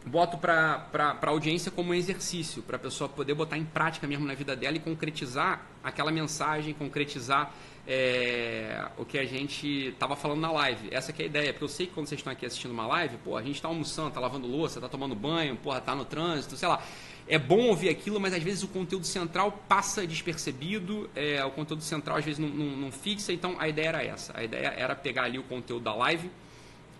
boto 0.06 0.38
para 0.38 0.88
a 1.20 1.28
audiência 1.28 1.70
como 1.70 1.90
um 1.90 1.94
exercício, 1.94 2.62
para 2.62 2.76
a 2.76 2.78
pessoa 2.78 3.08
poder 3.08 3.34
botar 3.34 3.58
em 3.58 3.64
prática 3.64 4.06
mesmo 4.06 4.24
na 4.24 4.34
vida 4.34 4.54
dela 4.54 4.76
e 4.76 4.80
concretizar 4.80 5.66
aquela 5.82 6.12
mensagem, 6.12 6.72
concretizar 6.72 7.52
é, 7.88 8.86
o 8.96 9.04
que 9.04 9.18
a 9.18 9.24
gente 9.24 9.88
estava 9.88 10.14
falando 10.14 10.40
na 10.40 10.52
live. 10.52 10.88
Essa 10.92 11.10
é 11.10 11.22
a 11.22 11.26
ideia, 11.26 11.52
porque 11.52 11.64
eu 11.64 11.68
sei 11.68 11.86
que 11.86 11.92
quando 11.92 12.06
vocês 12.06 12.20
estão 12.20 12.32
aqui 12.32 12.46
assistindo 12.46 12.70
uma 12.70 12.86
live, 12.86 13.16
pô, 13.18 13.36
a 13.36 13.42
gente 13.42 13.56
está 13.56 13.66
almoçando, 13.66 14.08
está 14.08 14.20
lavando 14.20 14.46
louça, 14.46 14.78
está 14.78 14.88
tomando 14.88 15.14
banho, 15.14 15.56
porra, 15.56 15.80
tá 15.80 15.94
no 15.94 16.04
trânsito, 16.04 16.56
sei 16.56 16.68
lá. 16.68 16.80
É 17.28 17.40
bom 17.40 17.66
ouvir 17.66 17.88
aquilo, 17.88 18.20
mas 18.20 18.32
às 18.32 18.42
vezes 18.42 18.62
o 18.62 18.68
conteúdo 18.68 19.04
central 19.04 19.50
passa 19.68 20.06
despercebido, 20.06 21.10
é, 21.16 21.44
o 21.44 21.50
conteúdo 21.50 21.82
central 21.82 22.18
às 22.18 22.24
vezes 22.24 22.38
não, 22.38 22.48
não, 22.48 22.76
não 22.76 22.92
fixa, 22.92 23.32
então 23.32 23.56
a 23.58 23.68
ideia 23.68 23.88
era 23.88 24.04
essa. 24.04 24.32
A 24.38 24.44
ideia 24.44 24.68
era 24.68 24.94
pegar 24.94 25.24
ali 25.24 25.36
o 25.36 25.42
conteúdo 25.42 25.82
da 25.82 25.94
live, 25.94 26.30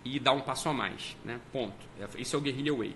e 0.07 0.21
dar 0.21 0.33
um 0.33 0.40
passo 0.40 0.69
a 0.69 0.73
mais, 0.73 1.16
né? 1.25 1.40
Ponto. 1.52 1.75
Isso 2.16 2.37
é 2.37 2.38
o 2.38 2.42
Guerrilla 2.42 2.76
Way. 2.76 2.95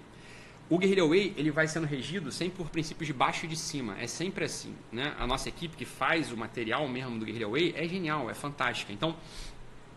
O 0.70 0.78
Guerrilla 0.78 1.08
Way 1.08 1.34
ele 1.36 1.50
vai 1.50 1.66
sendo 1.66 1.84
regido 1.84 2.30
sempre 2.30 2.58
por 2.58 2.70
princípios 2.70 3.04
de 3.04 3.12
baixo 3.12 3.44
e 3.44 3.48
de 3.48 3.56
cima. 3.56 3.98
É 3.98 4.06
sempre 4.06 4.44
assim, 4.44 4.72
né? 4.92 5.16
A 5.18 5.26
nossa 5.26 5.48
equipe 5.48 5.76
que 5.76 5.84
faz 5.84 6.30
o 6.30 6.36
material 6.36 6.86
mesmo 6.86 7.18
do 7.18 7.24
Guerrilla 7.24 7.50
Way 7.50 7.74
é 7.76 7.88
genial, 7.88 8.30
é 8.30 8.34
fantástica. 8.34 8.92
Então, 8.92 9.16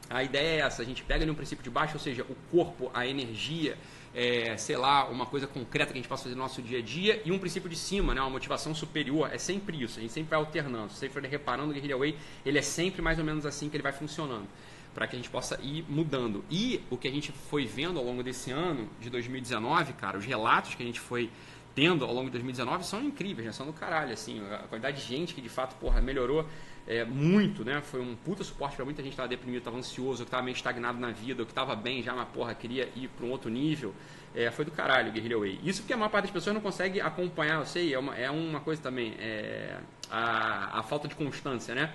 a 0.09 0.23
ideia 0.23 0.63
é 0.63 0.65
essa, 0.65 0.81
a 0.81 0.85
gente 0.85 1.03
pega 1.03 1.23
ali 1.23 1.29
um 1.29 1.35
princípio 1.35 1.63
de 1.63 1.69
baixo, 1.69 1.93
ou 1.93 1.99
seja, 1.99 2.23
o 2.23 2.35
corpo, 2.49 2.89
a 2.91 3.05
energia, 3.05 3.77
é, 4.15 4.57
sei 4.57 4.75
lá, 4.75 5.07
uma 5.09 5.27
coisa 5.27 5.45
concreta 5.45 5.91
que 5.91 5.99
a 5.99 6.01
gente 6.01 6.09
possa 6.09 6.23
fazer 6.23 6.35
no 6.35 6.41
nosso 6.41 6.59
dia 6.59 6.79
a 6.79 6.81
dia, 6.81 7.21
e 7.23 7.31
um 7.31 7.37
princípio 7.37 7.69
de 7.69 7.75
cima, 7.75 8.15
né, 8.15 8.21
uma 8.21 8.31
motivação 8.31 8.73
superior. 8.73 9.29
É 9.31 9.37
sempre 9.37 9.81
isso, 9.81 9.99
a 9.99 10.01
gente 10.01 10.11
sempre 10.11 10.31
vai 10.31 10.39
alternando. 10.39 10.91
Se 10.91 10.97
você 10.97 11.07
for 11.07 11.23
reparando 11.23 11.69
o 11.69 11.73
Guerrilla 11.73 11.99
Way, 11.99 12.17
ele 12.43 12.57
é 12.57 12.63
sempre 12.63 12.99
mais 12.99 13.19
ou 13.19 13.23
menos 13.23 13.45
assim 13.45 13.69
que 13.69 13.75
ele 13.75 13.83
vai 13.83 13.93
funcionando 13.93 14.47
para 14.93 15.07
que 15.07 15.15
a 15.15 15.19
gente 15.19 15.29
possa 15.29 15.59
ir 15.61 15.85
mudando. 15.89 16.43
E 16.49 16.81
o 16.89 16.97
que 16.97 17.07
a 17.07 17.11
gente 17.11 17.31
foi 17.31 17.65
vendo 17.65 17.99
ao 17.99 18.05
longo 18.05 18.23
desse 18.23 18.51
ano 18.51 18.89
de 18.99 19.09
2019, 19.09 19.93
cara, 19.93 20.17
os 20.17 20.25
relatos 20.25 20.75
que 20.75 20.83
a 20.83 20.85
gente 20.85 20.99
foi 20.99 21.29
tendo 21.75 22.05
ao 22.05 22.13
longo 22.13 22.25
de 22.25 22.31
2019 22.31 22.85
são 22.85 23.03
incríveis, 23.03 23.47
né? 23.47 23.51
São 23.51 23.65
do 23.65 23.73
caralho, 23.73 24.13
assim, 24.13 24.41
a 24.51 24.59
quantidade 24.59 25.01
de 25.01 25.07
gente 25.07 25.33
que 25.33 25.41
de 25.41 25.49
fato, 25.49 25.75
porra, 25.75 25.99
melhorou 26.01 26.45
é, 26.87 27.03
muito, 27.03 27.63
né? 27.63 27.81
Foi 27.81 28.01
um 28.01 28.15
puta 28.15 28.43
suporte 28.43 28.75
para 28.75 28.85
muita 28.85 29.01
gente 29.01 29.11
que 29.11 29.13
estava 29.13 29.29
deprimido, 29.29 29.59
estava 29.59 29.77
ansioso, 29.77 30.23
que 30.23 30.27
estava 30.27 30.43
meio 30.43 30.55
estagnado 30.55 30.99
na 30.99 31.11
vida, 31.11 31.41
ou 31.41 31.45
que 31.45 31.51
estava 31.51 31.75
bem 31.75 32.03
já, 32.03 32.13
mas 32.13 32.27
porra, 32.29 32.53
queria 32.53 32.89
ir 32.95 33.07
para 33.09 33.25
um 33.25 33.31
outro 33.31 33.49
nível. 33.49 33.93
É, 34.35 34.49
foi 34.51 34.65
do 34.65 34.71
caralho 34.71 35.09
o 35.09 35.11
Guerrilla 35.11 35.39
Way. 35.39 35.59
Isso 35.63 35.81
porque 35.81 35.93
a 35.93 35.97
maior 35.97 36.09
parte 36.09 36.25
das 36.25 36.31
pessoas 36.31 36.53
não 36.53 36.61
consegue 36.61 36.99
acompanhar, 36.99 37.59
eu 37.59 37.65
sei, 37.65 37.93
é 37.93 37.99
uma, 37.99 38.15
é 38.15 38.29
uma 38.29 38.59
coisa 38.59 38.81
também, 38.81 39.15
é 39.19 39.77
a, 40.09 40.79
a 40.79 40.83
falta 40.83 41.07
de 41.07 41.15
constância, 41.15 41.73
né? 41.73 41.91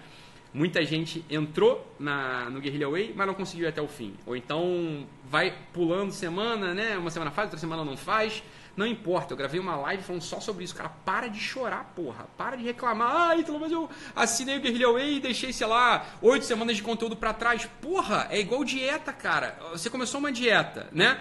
Muita 0.52 0.85
gente 0.85 1.25
entrou 1.28 1.95
na, 1.99 2.49
no 2.49 2.61
Guerrilla 2.61 2.90
Way, 2.90 3.12
mas 3.14 3.26
não 3.26 3.35
conseguiu 3.35 3.67
ir 3.67 3.69
até 3.69 3.83
o 3.83 3.88
fim. 3.88 4.14
Ou 4.26 4.35
então 4.35 5.07
vai 5.25 5.55
pulando 5.73 6.11
semana, 6.12 6.73
né? 6.73 6.97
Uma 6.97 7.11
semana 7.11 7.31
faz, 7.31 7.47
outra 7.47 7.59
semana 7.59 7.85
não 7.85 7.97
faz. 7.97 8.43
Não 8.78 8.87
importa, 8.87 9.33
eu 9.33 9.37
gravei 9.37 9.59
uma 9.59 9.75
live 9.75 10.05
falando 10.05 10.23
só 10.23 10.38
sobre 10.38 10.62
isso. 10.64 10.75
Cara, 10.75 10.88
para 10.88 11.26
de 11.26 11.40
chorar, 11.40 11.93
porra. 11.97 12.26
Para 12.37 12.57
de 12.57 12.62
reclamar. 12.62 13.31
Ah, 13.31 13.37
então, 13.37 13.59
mas 13.59 13.73
eu 13.73 13.90
assinei 14.14 14.57
o 14.57 14.61
Guerrilla 14.61 14.93
Way 14.93 15.17
e 15.17 15.21
deixei, 15.21 15.52
sei 15.52 15.67
lá, 15.67 16.07
oito 16.23 16.45
semanas 16.45 16.76
de 16.76 16.83
conteúdo 16.83 17.17
para 17.17 17.35
trás. 17.35 17.69
Porra, 17.83 18.28
é 18.31 18.38
igual 18.38 18.62
dieta, 18.64 19.12
cara. 19.12 19.59
Você 19.73 19.90
começou 19.90 20.21
uma 20.21 20.31
dieta, 20.31 20.88
né? 20.93 21.21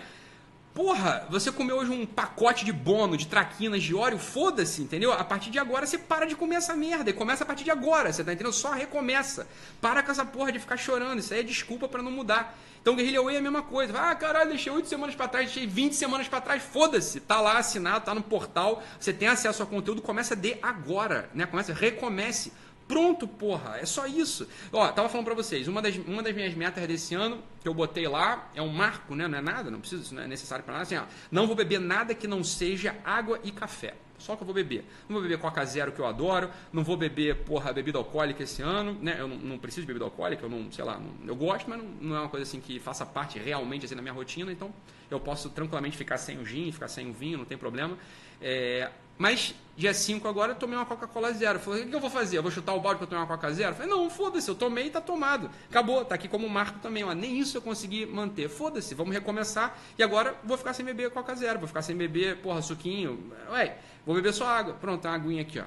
Porra, 0.77 1.25
você 1.27 1.51
comeu 1.51 1.77
hoje 1.77 1.89
um 1.89 2.05
pacote 2.05 2.63
de 2.63 2.71
bono, 2.71 3.17
de 3.17 3.25
traquinas, 3.25 3.81
de 3.81 3.95
óleo, 3.95 4.19
foda-se, 4.19 4.83
entendeu? 4.83 5.11
A 5.11 5.23
partir 5.23 5.49
de 5.49 5.57
agora 5.57 5.87
você 5.87 5.97
para 5.97 6.27
de 6.27 6.35
comer 6.35 6.57
essa 6.57 6.75
merda. 6.75 7.09
E 7.09 7.13
começa 7.13 7.43
a 7.43 7.47
partir 7.47 7.63
de 7.63 7.71
agora, 7.71 8.13
você 8.13 8.23
tá 8.23 8.31
entendendo? 8.31 8.53
Só 8.53 8.69
recomeça. 8.73 9.47
Para 9.81 10.03
com 10.03 10.11
essa 10.11 10.23
porra 10.23 10.51
de 10.51 10.59
ficar 10.59 10.77
chorando. 10.77 11.17
Isso 11.17 11.33
aí 11.33 11.39
é 11.39 11.43
desculpa 11.43 11.87
para 11.87 12.03
não 12.03 12.11
mudar. 12.11 12.55
Então 12.79 12.95
Guerrilla 12.95 13.23
Way 13.23 13.37
é 13.37 13.39
a 13.39 13.41
mesma 13.41 13.63
coisa. 13.63 13.99
Ah, 13.99 14.13
caralho, 14.13 14.49
deixei 14.49 14.71
8 14.71 14.87
semanas 14.87 15.15
para 15.15 15.27
trás, 15.27 15.47
deixei 15.47 15.65
20 15.65 15.95
semanas 15.95 16.27
para 16.27 16.41
trás. 16.41 16.61
Foda-se. 16.61 17.21
Tá 17.21 17.41
lá 17.41 17.57
assinado, 17.57 18.05
tá 18.05 18.13
no 18.13 18.21
portal. 18.21 18.83
Você 18.99 19.11
tem 19.11 19.27
acesso 19.27 19.63
ao 19.63 19.67
conteúdo, 19.67 19.99
começa 19.99 20.35
de 20.35 20.59
agora, 20.61 21.27
né? 21.33 21.47
Começa, 21.47 21.73
recomece. 21.73 22.53
Pronto, 22.87 23.27
porra, 23.27 23.77
é 23.77 23.85
só 23.85 24.07
isso. 24.07 24.47
Ó, 24.71 24.87
tava 24.89 25.09
falando 25.09 25.25
pra 25.25 25.35
vocês, 25.35 25.67
uma 25.67 25.81
das, 25.81 25.95
uma 25.97 26.23
das 26.23 26.33
minhas 26.33 26.53
metas 26.53 26.87
desse 26.87 27.13
ano, 27.13 27.43
que 27.61 27.67
eu 27.67 27.73
botei 27.73 28.07
lá, 28.07 28.49
é 28.55 28.61
um 28.61 28.69
marco, 28.69 29.13
né? 29.13 29.27
Não 29.27 29.37
é 29.37 29.41
nada, 29.41 29.69
não 29.69 29.79
precisa, 29.79 30.03
isso 30.03 30.15
não 30.15 30.21
é 30.21 30.27
necessário 30.27 30.63
para 30.63 30.73
nada. 30.73 30.83
Assim, 30.83 30.95
ó, 30.95 31.03
não 31.29 31.45
vou 31.45 31.55
beber 31.55 31.79
nada 31.79 32.15
que 32.15 32.27
não 32.27 32.43
seja 32.43 32.95
água 33.03 33.39
e 33.43 33.51
café. 33.51 33.95
Só 34.17 34.35
que 34.35 34.41
eu 34.41 34.45
vou 34.45 34.55
beber. 34.55 34.83
Não 35.07 35.15
vou 35.15 35.21
beber 35.21 35.37
Coca 35.37 35.63
Zero, 35.65 35.91
que 35.91 35.99
eu 35.99 36.05
adoro. 36.05 36.49
Não 36.73 36.83
vou 36.83 36.97
beber, 36.97 37.43
porra, 37.43 37.71
bebida 37.71 37.97
alcoólica 37.97 38.43
esse 38.43 38.61
ano. 38.61 38.97
Né? 38.99 39.15
Eu 39.19 39.27
não, 39.27 39.37
não 39.37 39.59
preciso 39.59 39.81
de 39.81 39.87
bebida 39.87 40.05
alcoólica, 40.05 40.43
eu 40.43 40.49
não, 40.49 40.71
sei 40.71 40.83
lá, 40.83 40.99
não, 40.99 41.27
eu 41.27 41.35
gosto, 41.35 41.69
mas 41.69 41.77
não, 41.77 41.85
não, 42.01 42.15
é 42.15 42.19
uma 42.21 42.29
coisa 42.29 42.43
assim 42.43 42.59
que 42.59 42.79
faça 42.79 43.05
parte 43.05 43.37
realmente 43.37 43.85
assim 43.85 43.95
na 43.95 44.01
minha 44.01 44.13
rotina. 44.13 44.51
Então, 44.51 44.73
eu 45.11 45.19
posso 45.19 45.49
tranquilamente 45.49 45.95
ficar 45.97 46.17
sem 46.17 46.39
o 46.39 46.45
gin, 46.45 46.71
ficar 46.71 46.87
sem 46.87 47.09
o 47.09 47.13
vinho, 47.13 47.37
não 47.37 47.45
tem 47.45 47.57
problema. 47.57 47.97
É, 48.41 48.89
mas 49.17 49.55
dia 49.77 49.93
5 49.93 50.27
agora 50.27 50.53
eu 50.53 50.55
tomei 50.55 50.75
uma 50.75 50.85
Coca-Cola 50.85 51.31
zero. 51.33 51.59
Falei, 51.59 51.83
o 51.83 51.87
que 51.87 51.95
eu 51.95 51.99
vou 51.99 52.09
fazer? 52.09 52.37
Eu 52.37 52.41
vou 52.41 52.51
chutar 52.51 52.73
o 52.73 52.79
balde 52.79 52.97
para 52.97 53.07
tomar 53.07 53.21
uma 53.21 53.27
Coca 53.27 53.53
zero? 53.53 53.75
Falei, 53.75 53.89
não, 53.89 54.09
foda-se, 54.09 54.49
eu 54.49 54.55
tomei 54.55 54.87
e 54.87 54.89
tá 54.89 54.99
tomado. 54.99 55.49
Acabou, 55.69 56.03
tá 56.03 56.15
aqui 56.15 56.27
como 56.27 56.49
marco 56.49 56.79
também. 56.79 57.03
Ó. 57.03 57.13
Nem 57.13 57.37
isso 57.37 57.57
eu 57.57 57.61
consegui 57.61 58.05
manter. 58.05 58.49
Foda-se, 58.49 58.95
vamos 58.95 59.13
recomeçar. 59.13 59.77
E 59.97 60.01
agora 60.01 60.35
vou 60.43 60.57
ficar 60.57 60.73
sem 60.73 60.83
beber 60.83 61.11
Coca 61.11 61.35
zero, 61.35 61.59
vou 61.59 61.67
ficar 61.67 61.83
sem 61.83 61.95
beber, 61.95 62.37
porra, 62.37 62.61
suquinho. 62.61 63.31
Ué, 63.51 63.77
vou 64.05 64.15
beber 64.15 64.33
só 64.33 64.47
água. 64.47 64.73
Pronto, 64.73 65.07
uma 65.07 65.13
aguinha 65.13 65.43
aqui, 65.43 65.59
ó. 65.59 65.65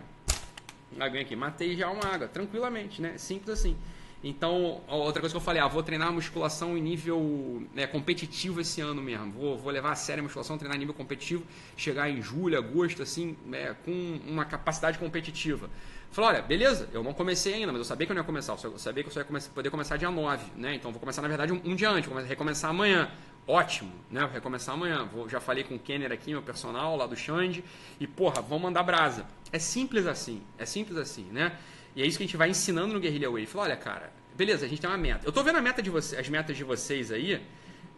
Uma 0.92 1.06
aguinha 1.06 1.22
aqui. 1.22 1.36
Matei 1.36 1.76
já 1.76 1.88
uma 1.88 2.04
água, 2.04 2.26
tranquilamente, 2.26 3.00
né? 3.00 3.16
Simples 3.16 3.60
assim. 3.60 3.76
Então, 4.22 4.82
outra 4.86 5.20
coisa 5.20 5.32
que 5.32 5.36
eu 5.36 5.40
falei, 5.40 5.62
ah, 5.62 5.66
vou 5.66 5.82
treinar 5.82 6.12
musculação 6.12 6.76
em 6.76 6.82
nível 6.82 7.66
né, 7.74 7.86
competitivo 7.86 8.60
esse 8.60 8.80
ano 8.80 9.00
mesmo. 9.00 9.32
Vou, 9.32 9.56
vou 9.56 9.72
levar 9.72 9.92
a 9.92 9.94
sério 9.94 10.20
a 10.20 10.24
musculação, 10.24 10.58
treinar 10.58 10.76
em 10.76 10.80
nível 10.80 10.94
competitivo, 10.94 11.42
chegar 11.74 12.10
em 12.10 12.20
julho, 12.20 12.58
agosto, 12.58 13.02
assim, 13.02 13.36
né, 13.46 13.74
com 13.82 14.20
uma 14.26 14.44
capacidade 14.44 14.98
competitiva. 14.98 15.70
Falei, 16.10 16.30
olha, 16.30 16.42
beleza, 16.42 16.88
eu 16.92 17.02
não 17.02 17.14
comecei 17.14 17.54
ainda, 17.54 17.68
mas 17.72 17.78
eu 17.78 17.84
sabia 17.84 18.04
que 18.04 18.12
eu 18.12 18.14
não 18.14 18.22
ia 18.22 18.26
começar, 18.26 18.56
eu 18.62 18.78
sabia 18.78 19.02
que 19.02 19.08
eu 19.08 19.12
só 19.12 19.20
ia 19.20 19.24
começar, 19.24 19.50
poder 19.52 19.70
começar 19.70 19.96
dia 19.96 20.10
9, 20.10 20.44
né? 20.56 20.74
Então 20.74 20.90
vou 20.90 21.00
começar, 21.00 21.22
na 21.22 21.28
verdade, 21.28 21.52
um, 21.52 21.60
um 21.64 21.74
dia 21.74 21.88
antes, 21.88 22.10
vou 22.10 22.20
recomeçar 22.20 22.70
amanhã. 22.70 23.10
Ótimo, 23.46 23.92
né? 24.10 24.20
Vou 24.22 24.30
recomeçar 24.30 24.74
amanhã. 24.74 25.04
Vou, 25.04 25.28
já 25.28 25.40
falei 25.40 25.64
com 25.64 25.76
o 25.76 25.78
Kenner 25.78 26.12
aqui, 26.12 26.32
meu 26.32 26.42
personal, 26.42 26.96
lá 26.96 27.06
do 27.06 27.16
Xande, 27.16 27.64
e 27.98 28.06
porra, 28.06 28.42
vamos 28.42 28.62
mandar 28.62 28.82
brasa. 28.82 29.24
É 29.52 29.58
simples 29.58 30.06
assim, 30.06 30.42
é 30.58 30.66
simples 30.66 30.98
assim, 30.98 31.24
né? 31.24 31.56
E 32.00 32.02
é 32.02 32.06
isso 32.06 32.16
que 32.16 32.24
a 32.24 32.26
gente 32.26 32.36
vai 32.38 32.48
ensinando 32.48 32.94
no 32.94 32.98
Guerrilla 32.98 33.30
Way. 33.30 33.44
Falou, 33.44 33.66
olha, 33.66 33.76
cara, 33.76 34.10
beleza, 34.34 34.64
a 34.64 34.68
gente 34.68 34.80
tem 34.80 34.88
uma 34.88 34.96
meta. 34.96 35.26
Eu 35.26 35.30
tô 35.30 35.42
vendo 35.42 35.56
a 35.56 35.60
meta 35.60 35.82
de 35.82 35.90
vocês, 35.90 36.18
as 36.18 36.26
metas 36.30 36.56
de 36.56 36.64
vocês 36.64 37.12
aí, 37.12 37.42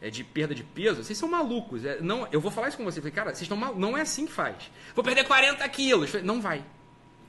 é, 0.01 0.11
de 0.11 0.25
perda 0.25 0.53
de 0.53 0.65
peso, 0.65 1.05
vocês 1.05 1.17
são 1.17 1.31
malucos. 1.31 1.85
É, 1.85 2.01
não, 2.01 2.27
eu 2.33 2.41
vou 2.41 2.51
falar 2.51 2.67
isso 2.67 2.77
com 2.77 2.83
vocês. 2.83 2.99
Falei, 3.01 3.13
cara, 3.13 3.31
vocês 3.31 3.43
estão 3.43 3.57
mal, 3.57 3.77
não 3.77 3.97
é 3.97 4.01
assim 4.01 4.27
que 4.27 4.33
faz. 4.33 4.57
Vou 4.93 5.05
perder 5.05 5.23
40 5.23 5.69
quilos. 5.69 6.11
Falei, 6.11 6.27
não 6.27 6.41
vai. 6.41 6.65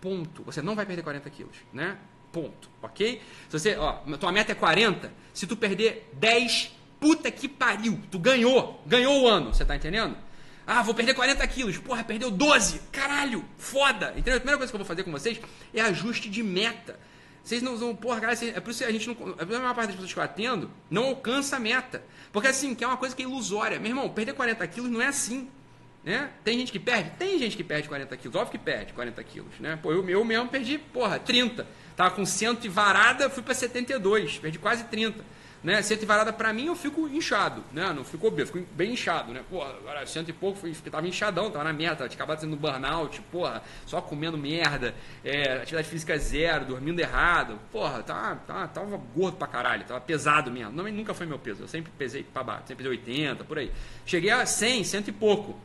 Ponto. 0.01 0.41
Você 0.45 0.63
não 0.63 0.73
vai 0.73 0.83
perder 0.83 1.03
40 1.03 1.29
quilos, 1.29 1.55
né? 1.71 1.95
Ponto. 2.31 2.67
Ok? 2.81 3.21
Se 3.49 3.59
você, 3.59 3.75
ó, 3.75 3.97
tua 4.17 4.31
meta 4.31 4.53
é 4.53 4.55
40, 4.55 5.13
se 5.31 5.45
tu 5.45 5.55
perder 5.55 6.09
10, 6.13 6.75
puta 6.99 7.29
que 7.29 7.47
pariu. 7.47 8.01
Tu 8.09 8.17
ganhou. 8.17 8.81
Ganhou 8.87 9.21
o 9.21 9.27
ano. 9.27 9.53
Você 9.53 9.63
tá 9.63 9.75
entendendo? 9.75 10.17
Ah, 10.65 10.81
vou 10.81 10.93
perder 10.93 11.13
40 11.13 11.45
quilos. 11.47 11.77
Porra, 11.77 12.03
perdeu 12.03 12.31
12. 12.31 12.81
Caralho, 12.91 13.43
foda. 13.57 14.11
Entendeu? 14.11 14.35
A 14.35 14.39
primeira 14.39 14.57
coisa 14.57 14.71
que 14.71 14.75
eu 14.75 14.79
vou 14.79 14.87
fazer 14.87 15.03
com 15.03 15.11
vocês 15.11 15.39
é 15.73 15.81
ajuste 15.81 16.29
de 16.29 16.41
meta. 16.41 16.99
Vocês 17.43 17.61
não 17.61 17.75
vão, 17.75 17.93
porra, 17.93 18.21
cara, 18.21 18.33
é 18.33 18.59
por 18.61 18.71
isso 18.71 18.79
que 18.79 18.89
a 18.89 18.91
gente 18.91 19.07
não. 19.07 19.35
A 19.37 19.45
maior 19.45 19.75
parte 19.75 19.87
das 19.87 19.95
pessoas 19.95 20.13
que 20.13 20.19
eu 20.19 20.23
atendo 20.23 20.71
não 20.89 21.03
alcança 21.05 21.57
a 21.57 21.59
meta. 21.59 22.01
Porque 22.31 22.47
assim, 22.47 22.73
que 22.73 22.83
é 22.83 22.87
uma 22.87 22.95
coisa 22.95 23.13
que 23.13 23.21
é 23.21 23.25
ilusória. 23.25 23.79
Meu 23.79 23.89
irmão, 23.89 24.09
perder 24.09 24.33
40 24.33 24.65
quilos 24.67 24.89
não 24.89 25.01
é 25.01 25.07
assim. 25.07 25.49
Né? 26.05 26.29
Tem 26.43 26.57
gente 26.57 26.71
que 26.71 26.79
perde? 26.79 27.11
Tem 27.11 27.37
gente 27.37 27.57
que 27.57 27.63
perde 27.63 27.87
40 27.89 28.15
quilos. 28.15 28.35
Óbvio 28.35 28.51
que 28.51 28.57
perde 28.57 28.93
40 28.93 29.23
quilos. 29.23 29.59
Né? 29.59 29.77
Pô, 29.81 29.91
eu, 29.91 30.07
eu 30.09 30.23
mesmo 30.23 30.47
perdi, 30.47 30.77
porra, 30.77 31.19
30. 31.19 31.67
Tava 31.95 32.11
com 32.11 32.25
cento 32.25 32.65
e 32.65 32.69
varada, 32.69 33.29
fui 33.29 33.43
para 33.43 33.53
72. 33.53 34.39
Perdi 34.39 34.57
quase 34.57 34.85
30 34.85 35.23
né? 35.63 35.81
Cento 35.81 36.03
e 36.03 36.05
varada 36.05 36.33
para 36.33 36.51
mim 36.51 36.65
eu 36.65 36.75
fico 36.75 37.07
inchado, 37.07 37.63
né? 37.71 37.93
Não 37.93 38.03
ficou 38.03 38.29
bem, 38.29 38.45
fico 38.45 38.59
bem 38.73 38.93
inchado, 38.93 39.31
né? 39.33 39.43
Porra, 39.49 39.69
agora 39.69 40.05
cento 40.05 40.29
e 40.29 40.33
pouco, 40.33 40.59
fui, 40.59 40.73
tava 40.91 41.07
inchadão, 41.07 41.49
tava 41.49 41.63
na 41.63 41.73
merda, 41.73 42.07
tinha 42.09 42.17
acabado 42.17 42.41
sendo 42.41 42.55
burnout, 42.57 43.21
porra, 43.31 43.63
só 43.85 44.01
comendo 44.01 44.37
merda, 44.37 44.93
é, 45.23 45.53
atividade 45.53 45.87
física 45.87 46.17
zero, 46.17 46.65
dormindo 46.65 46.99
errado, 46.99 47.57
porra, 47.71 48.03
tá, 48.03 48.35
tá, 48.45 48.67
tava 48.67 48.97
gordo 49.15 49.37
pra 49.37 49.47
caralho, 49.47 49.85
tava 49.85 50.01
pesado 50.01 50.51
mesmo. 50.51 50.73
Não, 50.73 50.83
nunca 50.91 51.13
foi 51.13 51.25
meu 51.25 51.39
peso, 51.39 51.63
eu 51.63 51.67
sempre 51.67 51.91
pesei 51.97 52.23
pra 52.23 52.43
baixo, 52.43 52.63
sempre 52.67 52.83
pesei 52.83 52.99
80, 52.99 53.43
por 53.45 53.57
aí. 53.57 53.71
Cheguei 54.05 54.31
a 54.31 54.45
100, 54.45 54.83
cento 54.83 55.07
e 55.07 55.13
pouco. 55.13 55.57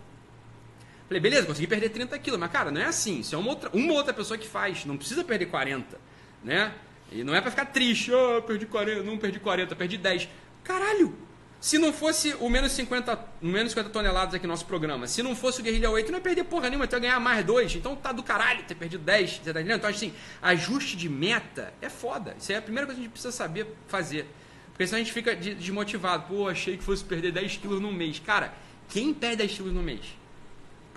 Falei, 1.09 1.21
beleza, 1.21 1.47
consegui 1.47 1.67
perder 1.67 1.89
30 1.89 2.19
quilos, 2.19 2.39
mas 2.39 2.53
cara, 2.53 2.71
não 2.71 2.81
é 2.81 2.85
assim, 2.85 3.21
isso 3.21 3.35
é 3.35 3.39
uma 3.39 3.49
outra, 3.49 3.71
uma 3.73 3.95
outra 3.95 4.13
pessoa 4.13 4.37
que 4.37 4.47
faz, 4.47 4.85
não 4.85 4.97
precisa 4.97 5.25
perder 5.25 5.47
40, 5.47 5.99
né? 6.45 6.73
E 7.11 7.25
não 7.25 7.35
é 7.35 7.41
para 7.41 7.51
ficar 7.51 7.67
triste, 7.67 8.13
oh, 8.13 8.43
perdi 8.43 8.67
40, 8.67 9.03
não 9.03 9.17
perdi 9.17 9.41
40, 9.41 9.75
perdi 9.75 9.97
10. 9.97 10.29
Caralho! 10.63 11.29
Se 11.61 11.77
não 11.77 11.93
fosse 11.93 12.37
o 12.39 12.49
menos 12.49 12.71
50, 12.73 13.19
menos 13.43 13.73
50 13.73 13.91
toneladas 13.91 14.35
aqui 14.35 14.47
no 14.47 14.53
nosso 14.53 14.65
programa, 14.65 15.09
se 15.09 15.25
não 15.25 15.35
fosse 15.35 15.61
o 15.61 15.65
Guerrilha 15.65 15.91
8, 15.91 16.13
não 16.13 16.19
ia 16.19 16.23
perder 16.23 16.45
porra 16.45 16.69
nenhuma, 16.69 16.85
ia 16.85 16.99
ganhar 17.01 17.19
mais 17.19 17.45
dois. 17.45 17.75
Então 17.75 17.97
tá 17.97 18.13
do 18.13 18.23
caralho 18.23 18.63
ter 18.63 18.77
perdido 18.77 19.03
10, 19.03 19.41
você 19.43 19.53
tá 19.53 19.61
entendendo? 19.61 19.79
Então, 19.79 19.91
assim, 19.91 20.15
ajuste 20.41 20.97
de 20.97 21.09
meta 21.09 21.73
é 21.83 21.89
foda. 21.89 22.37
Isso 22.39 22.53
é 22.53 22.57
a 22.57 22.63
primeira 22.63 22.87
coisa 22.87 23.01
que 23.01 23.03
a 23.03 23.05
gente 23.07 23.13
precisa 23.13 23.33
saber 23.33 23.67
fazer. 23.89 24.27
Porque 24.69 24.87
senão 24.87 25.01
a 25.01 25.03
gente 25.03 25.13
fica 25.13 25.35
desmotivado. 25.35 26.29
Pô, 26.29 26.49
achei 26.49 26.77
que 26.77 26.85
fosse 26.85 27.03
perder 27.03 27.33
10 27.33 27.57
quilos 27.57 27.81
no 27.81 27.91
mês. 27.91 28.21
Cara, 28.25 28.55
quem 28.89 29.13
perde 29.13 29.39
10 29.39 29.53
quilos 29.55 29.73
no 29.73 29.83
mês? 29.83 30.01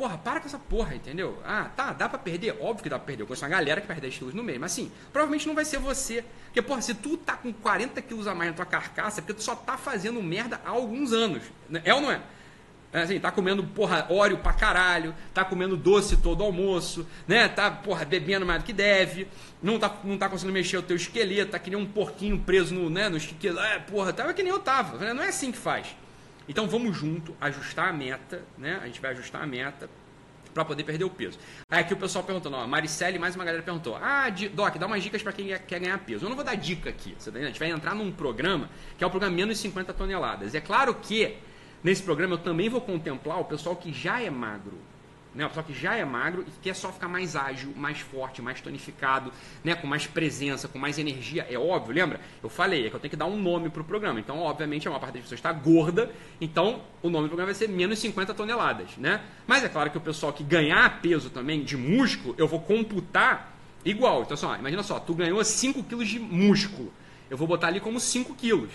Porra, 0.02 0.18
para 0.18 0.40
com 0.40 0.48
essa 0.48 0.58
porra, 0.58 0.96
entendeu? 0.96 1.38
Ah, 1.46 1.70
tá, 1.76 1.94
dá 1.94 2.10
pra 2.10 2.18
perder? 2.18 2.58
Óbvio 2.60 2.82
que 2.82 2.90
dá 2.90 2.98
pra 2.98 3.06
perder. 3.06 3.22
Eu 3.22 3.28
conheço 3.28 3.46
uma 3.46 3.52
galera 3.52 3.80
que 3.80 3.86
perde 3.86 4.02
10 4.02 4.18
quilos 4.18 4.34
no 4.34 4.42
mês, 4.42 4.58
mas 4.58 4.72
assim, 4.72 4.92
provavelmente 5.14 5.48
não 5.48 5.54
vai 5.54 5.64
ser 5.64 5.78
você. 5.78 6.26
Porque, 6.46 6.60
porra, 6.60 6.82
se 6.82 6.96
tu 6.96 7.18
tá 7.18 7.38
com 7.38 7.54
40 7.54 8.02
quilos 8.02 8.26
a 8.26 8.34
mais 8.34 8.50
na 8.50 8.56
tua 8.56 8.66
carcaça, 8.66 9.20
é 9.20 9.22
porque 9.22 9.36
tu 9.36 9.44
só 9.44 9.54
tá 9.54 9.78
fazendo 9.78 10.20
merda 10.24 10.60
há 10.66 10.72
alguns 10.72 11.14
anos. 11.14 11.44
É 11.84 11.94
ou 11.94 12.02
não 12.02 12.12
é? 12.12 12.20
é 12.92 13.02
assim, 13.04 13.20
tá 13.20 13.30
comendo, 13.30 13.64
porra, 13.64 14.08
óleo 14.10 14.40
pra 14.40 14.54
caralho, 14.54 15.14
tá 15.36 15.46
comendo 15.46 15.78
doce 15.78 16.18
todo 16.18 16.44
almoço, 16.44 17.08
né? 17.28 17.48
Tá, 17.48 17.70
porra, 17.70 18.04
bebendo 18.04 18.44
mais 18.44 18.64
do 18.64 18.66
que 18.66 18.74
deve, 18.74 19.28
não 19.62 19.78
tá, 19.78 19.96
não 20.04 20.18
tá 20.18 20.28
conseguindo 20.28 20.54
mexer 20.54 20.78
o 20.78 20.82
teu 20.82 20.96
esqueleto, 20.96 21.52
tá 21.52 21.60
que 21.60 21.70
nem 21.70 21.78
um 21.78 21.86
porquinho 21.86 22.40
preso 22.40 22.74
no, 22.74 22.90
né, 22.90 23.08
no 23.08 23.18
esqueleto. 23.18 23.60
É, 23.60 23.78
porra, 23.78 24.12
tava 24.12 24.34
que 24.34 24.42
nem 24.42 24.52
eu 24.52 24.58
tava. 24.58 24.98
Né? 24.98 25.14
Não 25.14 25.22
é 25.22 25.28
assim 25.28 25.52
que 25.52 25.60
faz. 25.60 25.96
Então 26.52 26.68
vamos 26.68 26.98
junto 26.98 27.34
ajustar 27.40 27.88
a 27.88 27.94
meta, 27.94 28.44
né? 28.58 28.78
A 28.84 28.86
gente 28.86 29.00
vai 29.00 29.12
ajustar 29.12 29.42
a 29.42 29.46
meta 29.46 29.90
para 30.54 30.66
poder 30.66 30.84
perder 30.84 31.06
o 31.06 31.10
peso. 31.10 31.40
Aí 31.70 31.80
aqui 31.80 31.94
o 31.94 31.98
pessoal 31.98 32.26
perguntando, 32.26 32.58
ó, 32.58 32.68
Maricele 32.68 33.18
mais 33.18 33.36
uma 33.36 33.46
galera 33.46 33.64
perguntou: 33.64 33.96
"Ah, 33.96 34.26
Doc, 34.54 34.76
dá 34.76 34.86
umas 34.86 35.02
dicas 35.02 35.24
para 35.24 35.32
quem 35.32 35.48
quer 35.48 35.80
ganhar 35.80 35.98
peso". 36.00 36.26
Eu 36.26 36.30
não 36.30 36.36
vou 36.36 36.44
dar 36.44 36.56
dica 36.56 36.90
aqui, 36.90 37.16
você 37.18 37.32
tá 37.32 37.40
A 37.40 37.44
gente 37.44 37.58
vai 37.58 37.70
entrar 37.70 37.96
num 37.96 38.12
programa 38.12 38.70
que 38.98 39.04
é 39.04 39.08
o 39.08 39.10
programa 39.10 39.34
menos 39.34 39.60
50 39.60 39.94
toneladas. 39.94 40.54
É 40.54 40.60
claro 40.60 40.94
que 40.96 41.38
nesse 41.82 42.04
programa 42.04 42.34
eu 42.34 42.40
também 42.40 42.68
vou 42.68 42.82
contemplar 42.82 43.40
o 43.40 43.46
pessoal 43.46 43.78
que 43.78 43.94
já 43.94 44.22
é 44.22 44.30
magro, 44.30 44.78
né? 45.34 45.44
Uma 45.44 45.50
pessoa 45.50 45.64
que 45.64 45.74
já 45.74 45.96
é 45.96 46.04
magro 46.04 46.46
e 46.48 46.52
quer 46.62 46.76
só 46.76 46.92
ficar 46.92 47.08
mais 47.08 47.36
ágil, 47.36 47.74
mais 47.76 48.00
forte, 48.00 48.42
mais 48.42 48.60
tonificado, 48.60 49.32
né? 49.64 49.76
com 49.76 49.88
mais 49.88 50.06
presença, 50.06 50.68
com 50.68 50.78
mais 50.78 50.98
energia. 50.98 51.48
É 51.50 51.58
óbvio, 51.58 51.94
lembra? 51.94 52.20
Eu 52.44 52.50
falei, 52.50 52.86
é 52.86 52.90
que 52.90 52.96
eu 52.96 53.00
tenho 53.00 53.10
que 53.10 53.16
dar 53.16 53.26
um 53.26 53.42
nome 53.42 53.70
para 53.70 53.82
o 53.82 53.86
programa. 53.86 54.20
Então, 54.20 54.40
obviamente, 54.40 54.88
a 54.88 54.92
maior 54.92 55.00
parte 55.00 55.14
das 55.14 55.24
pessoas 55.24 55.40
está 55.40 55.54
gorda, 55.54 56.12
então 56.40 56.82
o 57.02 57.10
nome 57.10 57.26
do 57.26 57.30
programa 57.30 57.52
vai 57.52 57.56
ser 57.56 57.70
menos 57.70 58.00
50 58.00 58.34
toneladas. 58.34 58.98
Né? 58.98 59.22
Mas 59.48 59.64
é 59.64 59.70
claro 59.70 59.90
que 59.90 59.98
o 59.98 60.02
pessoal 60.02 60.34
que 60.34 60.44
ganhar 60.44 61.02
peso 61.02 61.30
também 61.30 61.64
de 61.64 61.78
músculo, 61.78 62.36
eu 62.38 62.48
vou 62.48 62.60
computar 62.60 63.56
igual. 63.86 64.24
Então, 64.24 64.36
só, 64.36 64.56
imagina 64.56 64.84
só, 64.84 65.00
tu 65.00 65.14
ganhou 65.14 65.44
5 65.44 65.84
quilos 65.84 66.08
de 66.08 66.20
músculo. 66.20 66.92
Eu 67.30 67.38
vou 67.38 67.48
botar 67.48 67.68
ali 67.68 67.80
como 67.80 68.00
5 68.00 68.36
quilos. 68.36 68.72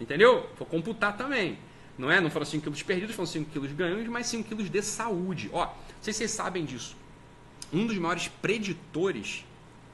Entendeu? 0.00 0.48
Vou 0.58 0.66
computar 0.66 1.16
também. 1.16 1.58
Não 2.00 2.10
é? 2.10 2.18
Não 2.18 2.30
foram 2.30 2.46
5 2.46 2.62
quilos 2.62 2.82
perdidos, 2.82 3.14
foram 3.14 3.26
5 3.26 3.50
quilos 3.50 3.70
ganhos, 3.72 4.08
mas 4.08 4.26
5 4.26 4.48
quilos 4.48 4.70
de 4.70 4.82
saúde. 4.82 5.50
Ó, 5.52 5.66
não 5.66 5.74
sei 6.00 6.14
se 6.14 6.20
vocês 6.20 6.30
sabem 6.30 6.64
disso. 6.64 6.96
Um 7.70 7.86
dos 7.86 7.98
maiores 7.98 8.28
preditores, 8.40 9.44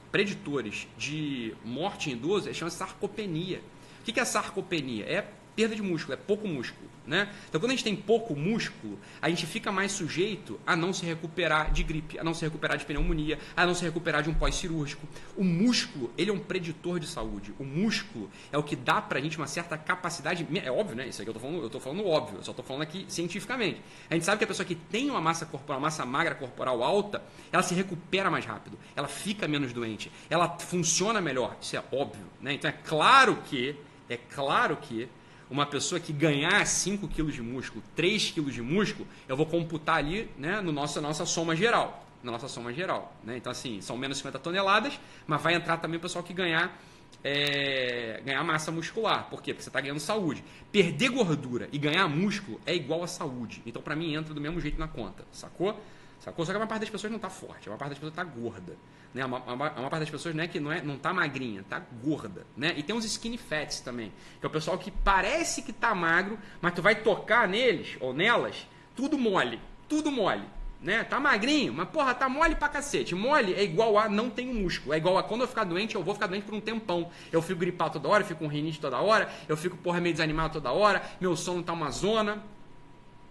preditores 0.09 0.87
de 0.97 1.53
morte 1.65 2.09
em 2.09 2.13
idoso 2.13 2.49
é 2.49 2.53
chama 2.53 2.71
sarcopenia. 2.71 3.61
O 3.99 4.05
que 4.05 4.17
é 4.17 4.23
sarcopenia? 4.23 5.03
É 5.03 5.29
perda 5.57 5.75
de 5.75 5.81
músculo, 5.81 6.13
é 6.13 6.17
pouco 6.17 6.47
músculo. 6.47 6.87
Né? 7.07 7.33
Então, 7.47 7.59
quando 7.61 7.71
a 7.71 7.73
gente 7.73 7.85
tem 7.85 7.95
pouco 7.95 8.35
músculo, 8.35 8.99
a 9.21 9.29
gente 9.29 9.45
fica 9.45 9.71
mais 9.71 9.93
sujeito 9.93 10.59
a 10.67 10.75
não 10.75 10.91
se 10.91 11.05
recuperar 11.05 11.71
de 11.71 11.81
gripe, 11.81 12.19
a 12.19 12.23
não 12.23 12.33
se 12.33 12.43
recuperar 12.43 12.77
de 12.77 12.85
pneumonia, 12.85 13.39
a 13.55 13.65
não 13.65 13.73
se 13.73 13.85
recuperar 13.85 14.21
de 14.21 14.29
um 14.29 14.33
pós-cirúrgico. 14.33 15.07
O 15.35 15.43
músculo, 15.43 16.11
ele 16.17 16.31
é 16.31 16.33
um 16.33 16.39
preditor 16.39 16.99
de 16.99 17.07
saúde. 17.07 17.53
O 17.57 17.63
músculo 17.63 18.29
é 18.51 18.57
o 18.57 18.63
que 18.63 18.75
dá 18.75 19.01
pra 19.01 19.21
gente 19.21 19.37
uma 19.37 19.47
certa 19.47 19.77
capacidade. 19.77 20.45
É 20.61 20.69
óbvio, 20.69 20.97
né? 20.97 21.07
Isso 21.07 21.21
aqui 21.21 21.29
eu 21.29 21.33
tô 21.33 21.39
falando, 21.39 21.63
eu 21.63 21.69
tô 21.69 21.79
falando 21.79 22.05
óbvio, 22.05 22.39
eu 22.39 22.43
só 22.43 22.51
tô 22.51 22.61
falando 22.61 22.81
aqui 22.81 23.05
cientificamente. 23.07 23.81
A 24.09 24.13
gente 24.13 24.25
sabe 24.25 24.39
que 24.39 24.43
a 24.43 24.47
pessoa 24.47 24.65
que 24.65 24.75
tem 24.75 25.09
uma 25.09 25.21
massa 25.21 25.45
corporal, 25.45 25.79
uma 25.79 25.87
massa 25.87 26.05
magra 26.05 26.35
corporal 26.35 26.83
alta, 26.83 27.23
ela 27.53 27.63
se 27.63 27.73
recupera 27.73 28.29
mais 28.29 28.45
rápido, 28.45 28.77
ela 28.97 29.07
fica 29.07 29.47
menos 29.47 29.71
doente, 29.71 30.11
ela 30.29 30.59
funciona 30.59 31.21
melhor. 31.21 31.55
Isso 31.61 31.77
é 31.77 31.83
óbvio, 31.89 32.25
né? 32.41 32.51
Então 32.51 32.69
é 32.69 32.73
claro 32.73 33.37
que, 33.45 33.77
é 34.09 34.17
claro 34.17 34.75
que 34.75 35.07
uma 35.49 35.65
pessoa 35.65 35.99
que 35.99 36.11
ganhar 36.11 36.65
5 36.65 37.07
quilos 37.07 37.33
de 37.33 37.41
músculo, 37.41 37.83
3 37.95 38.31
quilos 38.31 38.53
de 38.53 38.61
músculo, 38.61 39.07
eu 39.27 39.35
vou 39.35 39.45
computar 39.45 39.97
ali 39.97 40.29
né, 40.37 40.61
no 40.61 40.71
nosso, 40.71 40.99
nossa 41.01 41.25
soma 41.25 41.55
geral. 41.55 42.05
Na 42.23 42.31
nossa 42.31 42.47
soma 42.47 42.73
geral. 42.73 43.13
Né? 43.23 43.37
Então, 43.37 43.51
assim, 43.51 43.79
são 43.79 43.95
menos 43.97 44.17
50 44.17 44.39
toneladas, 44.39 44.99
mas 45.25 45.41
vai 45.41 45.53
entrar 45.53 45.77
também 45.77 45.97
o 45.97 46.01
pessoal 46.01 46.23
que 46.23 46.33
ganhar, 46.33 46.77
é, 47.23 48.21
ganhar 48.25 48.43
massa 48.43 48.71
muscular. 48.71 49.29
Por 49.29 49.41
quê? 49.41 49.53
Porque 49.53 49.63
você 49.63 49.69
está 49.69 49.79
ganhando 49.79 49.99
saúde. 49.99 50.43
Perder 50.71 51.09
gordura 51.09 51.69
e 51.71 51.77
ganhar 51.77 52.07
músculo 52.07 52.59
é 52.65 52.75
igual 52.75 53.03
a 53.03 53.07
saúde. 53.07 53.61
Então, 53.65 53.81
para 53.81 53.95
mim, 53.95 54.15
entra 54.15 54.33
do 54.33 54.41
mesmo 54.41 54.59
jeito 54.59 54.79
na 54.79 54.87
conta. 54.87 55.25
Sacou? 55.31 55.79
Sacou? 56.19 56.45
Só 56.45 56.51
que 56.51 56.55
a 56.55 56.59
maior 56.59 56.67
parte 56.69 56.81
das 56.81 56.89
pessoas 56.89 57.11
não 57.11 57.17
está 57.17 57.29
forte, 57.29 57.67
a 57.67 57.71
maior 57.71 57.77
parte 57.77 57.89
das 57.91 57.99
pessoas 57.99 58.13
está 58.13 58.23
gorda. 58.23 58.75
Né? 59.13 59.21
A, 59.21 59.27
maior, 59.27 59.43
a 59.47 59.55
maior 59.55 59.89
parte 59.89 60.01
das 60.01 60.09
pessoas 60.09 60.35
não 60.35 60.43
é 60.43 60.47
que 60.47 60.59
não, 60.59 60.71
é, 60.71 60.81
não 60.81 60.97
tá 60.97 61.13
magrinha, 61.13 61.63
tá 61.67 61.81
gorda. 62.03 62.45
Né? 62.55 62.73
E 62.77 62.83
tem 62.83 62.95
uns 62.95 63.05
skinny 63.05 63.37
fats 63.37 63.79
também, 63.79 64.11
que 64.39 64.45
é 64.45 64.47
o 64.47 64.51
pessoal 64.51 64.77
que 64.77 64.91
parece 64.91 65.61
que 65.61 65.71
tá 65.71 65.93
magro, 65.93 66.37
mas 66.61 66.73
tu 66.73 66.81
vai 66.81 66.95
tocar 66.95 67.47
neles 67.47 67.97
ou 67.99 68.13
nelas, 68.13 68.67
tudo 68.95 69.17
mole, 69.17 69.59
tudo 69.87 70.11
mole. 70.11 70.43
Né? 70.79 71.03
Tá 71.03 71.19
magrinho, 71.19 71.73
mas 71.73 71.89
porra, 71.89 72.13
tá 72.13 72.29
mole 72.29 72.55
pra 72.55 72.69
cacete. 72.69 73.15
Mole 73.15 73.53
é 73.55 73.63
igual 73.63 73.97
a 73.97 74.07
não 74.07 74.29
tenho 74.29 74.53
músculo. 74.53 74.93
É 74.93 74.97
igual 74.97 75.17
a 75.17 75.23
quando 75.23 75.41
eu 75.41 75.47
ficar 75.47 75.63
doente, 75.63 75.95
eu 75.95 76.03
vou 76.03 76.13
ficar 76.13 76.27
doente 76.27 76.43
por 76.43 76.53
um 76.53 76.61
tempão. 76.61 77.09
Eu 77.31 77.41
fico 77.41 77.59
gripado 77.59 77.93
toda 77.93 78.07
hora, 78.07 78.21
eu 78.21 78.27
fico 78.27 78.41
com 78.41 78.47
rinite 78.47 78.79
toda 78.79 78.99
hora, 78.99 79.27
eu 79.47 79.57
fico, 79.57 79.75
porra, 79.77 79.99
meio 79.99 80.13
desanimado 80.13 80.53
toda 80.53 80.71
hora, 80.71 81.01
meu 81.19 81.35
sono 81.35 81.63
tá 81.63 81.73
uma 81.73 81.89
zona. 81.89 82.43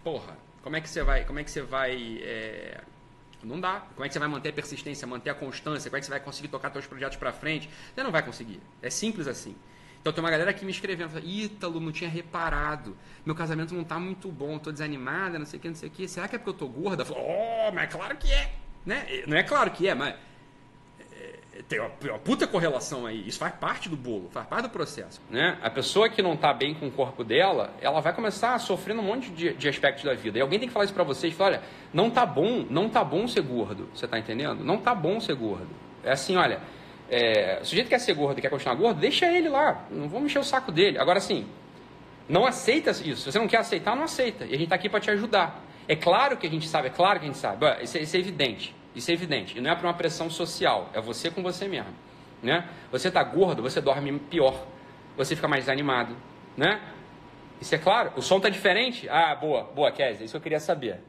Porra, 0.03 0.37
como 0.67 0.75
é 0.75 0.81
que 0.81 0.89
você 0.89 1.01
vai, 1.01 1.23
como 1.23 1.39
é 1.39 1.45
que 1.45 1.49
você 1.49 1.61
vai 1.61 2.19
é... 2.21 2.81
Não 3.41 3.57
dá. 3.57 3.85
Como 3.93 4.03
é 4.03 4.09
que 4.09 4.13
você 4.13 4.19
vai 4.19 4.27
manter 4.27 4.49
a 4.49 4.53
persistência, 4.53 5.07
manter 5.07 5.29
a 5.29 5.33
constância? 5.33 5.89
Como 5.89 5.95
é 5.95 6.01
que 6.01 6.05
você 6.05 6.09
vai 6.09 6.19
conseguir 6.19 6.49
tocar 6.49 6.69
seus 6.73 6.85
projetos 6.85 7.15
para 7.15 7.31
frente? 7.31 7.69
Você 7.95 8.03
não 8.03 8.11
vai 8.11 8.21
conseguir. 8.21 8.59
É 8.81 8.89
simples 8.89 9.27
assim. 9.27 9.55
Então 10.01 10.11
tem 10.11 10.21
uma 10.21 10.29
galera 10.29 10.51
aqui 10.51 10.65
me 10.65 10.71
escrevendo, 10.71 11.17
Ítalo, 11.19 11.79
não 11.79 11.93
tinha 11.93 12.09
reparado. 12.09 12.97
Meu 13.25 13.33
casamento 13.33 13.73
não 13.73 13.85
tá 13.85 13.97
muito 13.97 14.29
bom, 14.29 14.59
tô 14.59 14.69
desanimada, 14.69 15.39
não 15.39 15.45
sei 15.45 15.57
o 15.57 15.61
que, 15.61 15.69
não 15.69 15.75
sei 15.75 15.87
o 15.87 15.91
que. 15.91 16.05
Será 16.05 16.27
que 16.27 16.35
é 16.35 16.37
porque 16.37 16.49
eu 16.49 16.53
tô 16.53 16.67
gorda? 16.67 17.05
Falo, 17.05 17.21
oh, 17.21 17.71
mas 17.71 17.85
é 17.85 17.87
claro 17.87 18.17
que 18.17 18.29
é. 18.29 18.51
Né? 18.85 19.23
Não 19.25 19.37
é 19.37 19.43
claro 19.43 19.71
que 19.71 19.87
é, 19.87 19.95
mas 19.95 20.15
tem 21.63 21.79
uma, 21.79 21.91
uma, 22.01 22.19
puta 22.19 22.47
correlação 22.47 23.05
aí. 23.05 23.27
Isso 23.27 23.39
faz 23.39 23.53
parte 23.55 23.89
do 23.89 23.95
bolo, 23.95 24.29
faz 24.31 24.45
parte 24.47 24.63
do 24.63 24.69
processo. 24.69 25.21
Né? 25.29 25.57
A 25.61 25.69
pessoa 25.69 26.09
que 26.09 26.21
não 26.21 26.33
está 26.33 26.53
bem 26.53 26.73
com 26.73 26.87
o 26.87 26.91
corpo 26.91 27.23
dela, 27.23 27.73
ela 27.81 27.99
vai 27.99 28.13
começar 28.13 28.53
a 28.53 28.59
sofrer 28.59 28.97
um 28.97 29.01
monte 29.01 29.29
de, 29.29 29.53
de 29.53 29.69
aspectos 29.69 30.03
da 30.03 30.13
vida. 30.13 30.37
E 30.37 30.41
alguém 30.41 30.59
tem 30.59 30.67
que 30.67 30.73
falar 30.73 30.85
isso 30.85 30.93
para 30.93 31.03
vocês, 31.03 31.33
falar, 31.33 31.49
olha, 31.51 31.61
não 31.93 32.09
tá 32.09 32.25
bom, 32.25 32.65
não 32.69 32.89
tá 32.89 33.03
bom 33.03 33.27
ser 33.27 33.41
gordo. 33.41 33.89
Você 33.93 34.05
está 34.05 34.19
entendendo? 34.19 34.63
Não 34.63 34.77
tá 34.77 34.93
bom 34.93 35.19
ser 35.19 35.35
gordo. 35.35 35.69
É 36.03 36.11
assim, 36.11 36.35
olha, 36.35 36.59
é, 37.09 37.59
o 37.61 37.65
sujeito 37.65 37.87
quer 37.87 37.99
ser 37.99 38.13
gordo 38.13 38.37
e 38.37 38.41
quer 38.41 38.49
continuar 38.49 38.75
gordo, 38.75 38.99
deixa 38.99 39.25
ele 39.25 39.49
lá. 39.49 39.85
Não 39.89 40.07
vamos 40.07 40.27
encher 40.27 40.39
o 40.39 40.43
saco 40.43 40.71
dele. 40.71 40.99
Agora 40.99 41.19
sim, 41.19 41.47
não 42.27 42.45
aceita 42.45 42.91
isso. 42.91 43.17
Se 43.21 43.31
você 43.31 43.39
não 43.39 43.47
quer 43.47 43.57
aceitar, 43.57 43.95
não 43.95 44.03
aceita. 44.03 44.45
E 44.45 44.49
a 44.49 44.51
gente 44.51 44.65
está 44.65 44.75
aqui 44.75 44.89
para 44.89 44.99
te 44.99 45.09
ajudar. 45.11 45.63
É 45.87 45.95
claro 45.95 46.35
que 46.35 46.45
a 46.45 46.49
gente 46.49 46.67
sabe, 46.67 46.87
é 46.87 46.91
claro 46.91 47.19
que 47.19 47.25
a 47.25 47.27
gente 47.27 47.39
sabe. 47.39 47.65
Isso 47.81 47.97
é, 47.97 48.01
isso 48.01 48.15
é 48.15 48.19
evidente. 48.19 48.75
Isso 48.97 49.11
é 49.11 49.13
evidente. 49.13 49.55
E 49.57 49.61
não 49.61 49.69
é 49.69 49.75
para 49.75 49.87
uma 49.87 49.93
pressão 49.93 50.27
social, 50.27 50.89
é 50.91 50.99
você 50.99 51.29
com 51.29 51.43
você 51.43 51.67
mesmo. 51.67 51.93
Né? 52.41 52.67
Você 52.91 53.09
está 53.09 53.23
gordo, 53.23 53.61
você 53.61 53.79
dorme 53.79 54.11
pior. 54.17 54.65
Você 55.15 55.35
fica 55.35 55.47
mais 55.47 55.65
desanimado. 55.65 56.15
Né? 56.57 56.81
Isso 57.61 57.75
é 57.75 57.77
claro. 57.77 58.11
O 58.15 58.21
som 58.21 58.37
está 58.37 58.49
diferente? 58.49 59.07
Ah, 59.07 59.35
boa, 59.35 59.63
boa, 59.63 59.91
Kézia. 59.91 60.25
Isso 60.25 60.35
eu 60.35 60.41
queria 60.41 60.59
saber. 60.59 60.99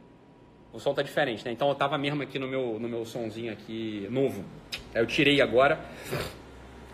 O 0.70 0.78
som 0.78 0.90
está 0.90 1.02
diferente, 1.02 1.44
né? 1.46 1.50
Então 1.50 1.68
eu 1.68 1.72
estava 1.72 1.96
mesmo 1.96 2.22
aqui 2.22 2.38
no 2.38 2.46
meu, 2.46 2.78
no 2.78 2.88
meu 2.88 3.06
somzinho 3.06 3.52
aqui 3.52 4.06
novo. 4.10 4.44
Eu 4.94 5.06
tirei 5.06 5.40
agora 5.40 5.80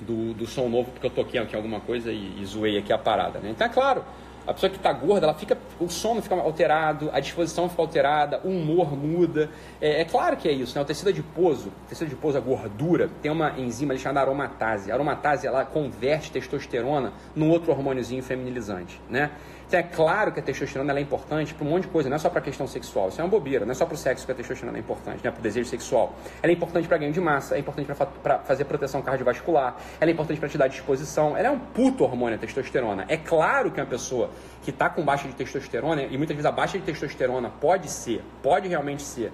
do, 0.00 0.32
do 0.32 0.46
som 0.46 0.68
novo 0.68 0.92
porque 0.92 1.06
eu 1.06 1.10
toquei 1.10 1.40
aqui 1.40 1.56
alguma 1.56 1.80
coisa 1.80 2.12
e, 2.12 2.40
e 2.40 2.44
zoei 2.44 2.78
aqui 2.78 2.92
a 2.92 2.98
parada, 2.98 3.40
né? 3.40 3.50
Então 3.50 3.66
é 3.66 3.70
claro, 3.70 4.04
a 4.46 4.52
pessoa 4.52 4.70
que 4.70 4.76
está 4.76 4.92
gorda, 4.92 5.26
ela 5.26 5.34
fica, 5.34 5.56
o 5.80 5.88
sono 5.88 6.20
fica 6.20 6.34
alterado, 6.34 7.10
a 7.12 7.20
disposição 7.20 7.68
fica 7.68 7.80
alterada, 7.80 8.40
o 8.44 8.48
humor 8.48 8.96
muda. 8.96 9.50
É, 9.80 10.02
é 10.02 10.04
claro 10.04 10.36
que 10.36 10.48
é 10.48 10.52
isso, 10.52 10.74
né? 10.74 10.82
O 10.82 10.84
tecido 10.84 11.08
adiposo, 11.08 11.68
o 11.68 11.88
tecido 11.88 12.06
adiposo, 12.06 12.36
a 12.36 12.40
gordura, 12.40 13.08
tem 13.22 13.30
uma 13.30 13.58
enzima 13.58 13.96
chamada 13.96 14.20
aromatase. 14.20 14.90
A 14.90 14.94
aromatase, 14.94 15.46
ela 15.46 15.64
converte 15.64 16.30
testosterona 16.30 17.12
num 17.34 17.50
outro 17.50 17.72
hormôniozinho 17.72 18.22
feminilizante, 18.22 19.00
né? 19.08 19.30
Então 19.66 19.80
é 19.80 19.82
claro 19.82 20.32
que 20.32 20.40
a 20.40 20.42
testosterona 20.42 20.92
é 20.98 21.00
importante 21.00 21.54
para 21.54 21.66
um 21.66 21.70
monte 21.70 21.82
de 21.82 21.88
coisa, 21.88 22.08
não 22.08 22.16
é 22.16 22.18
só 22.18 22.28
para 22.28 22.38
a 22.38 22.42
questão 22.42 22.66
sexual. 22.66 23.08
Isso 23.08 23.20
é 23.20 23.24
uma 23.24 23.30
bobeira, 23.30 23.64
não 23.64 23.72
é 23.72 23.74
só 23.74 23.86
para 23.86 23.94
o 23.94 23.96
sexo 23.96 24.26
que 24.26 24.32
a 24.32 24.34
testosterona 24.34 24.78
é 24.78 24.80
importante, 24.80 25.24
né? 25.24 25.30
para 25.30 25.40
o 25.40 25.42
desejo 25.42 25.68
sexual. 25.68 26.14
Ela 26.42 26.52
é 26.52 26.54
importante 26.54 26.86
para 26.86 26.98
ganho 26.98 27.12
de 27.12 27.20
massa, 27.20 27.56
é 27.56 27.58
importante 27.58 27.90
para 28.22 28.38
fazer 28.40 28.64
proteção 28.64 29.02
cardiovascular, 29.02 29.76
ela 30.00 30.10
é 30.10 30.12
importante 30.12 30.38
para 30.38 30.48
te 30.48 30.58
dar 30.58 30.68
disposição. 30.68 31.36
Ela 31.36 31.48
é 31.48 31.50
um 31.50 31.58
puto 31.58 32.04
hormônio, 32.04 32.36
a 32.36 32.38
testosterona. 32.38 33.04
É 33.08 33.16
claro 33.16 33.70
que 33.70 33.80
uma 33.80 33.86
pessoa 33.86 34.30
que 34.62 34.70
está 34.70 34.88
com 34.88 35.04
baixa 35.04 35.26
de 35.26 35.34
testosterona, 35.34 36.02
e 36.02 36.16
muitas 36.16 36.36
vezes 36.36 36.46
a 36.46 36.52
baixa 36.52 36.78
de 36.78 36.84
testosterona 36.84 37.50
pode 37.60 37.90
ser, 37.90 38.22
pode 38.42 38.68
realmente 38.68 39.02
ser, 39.02 39.32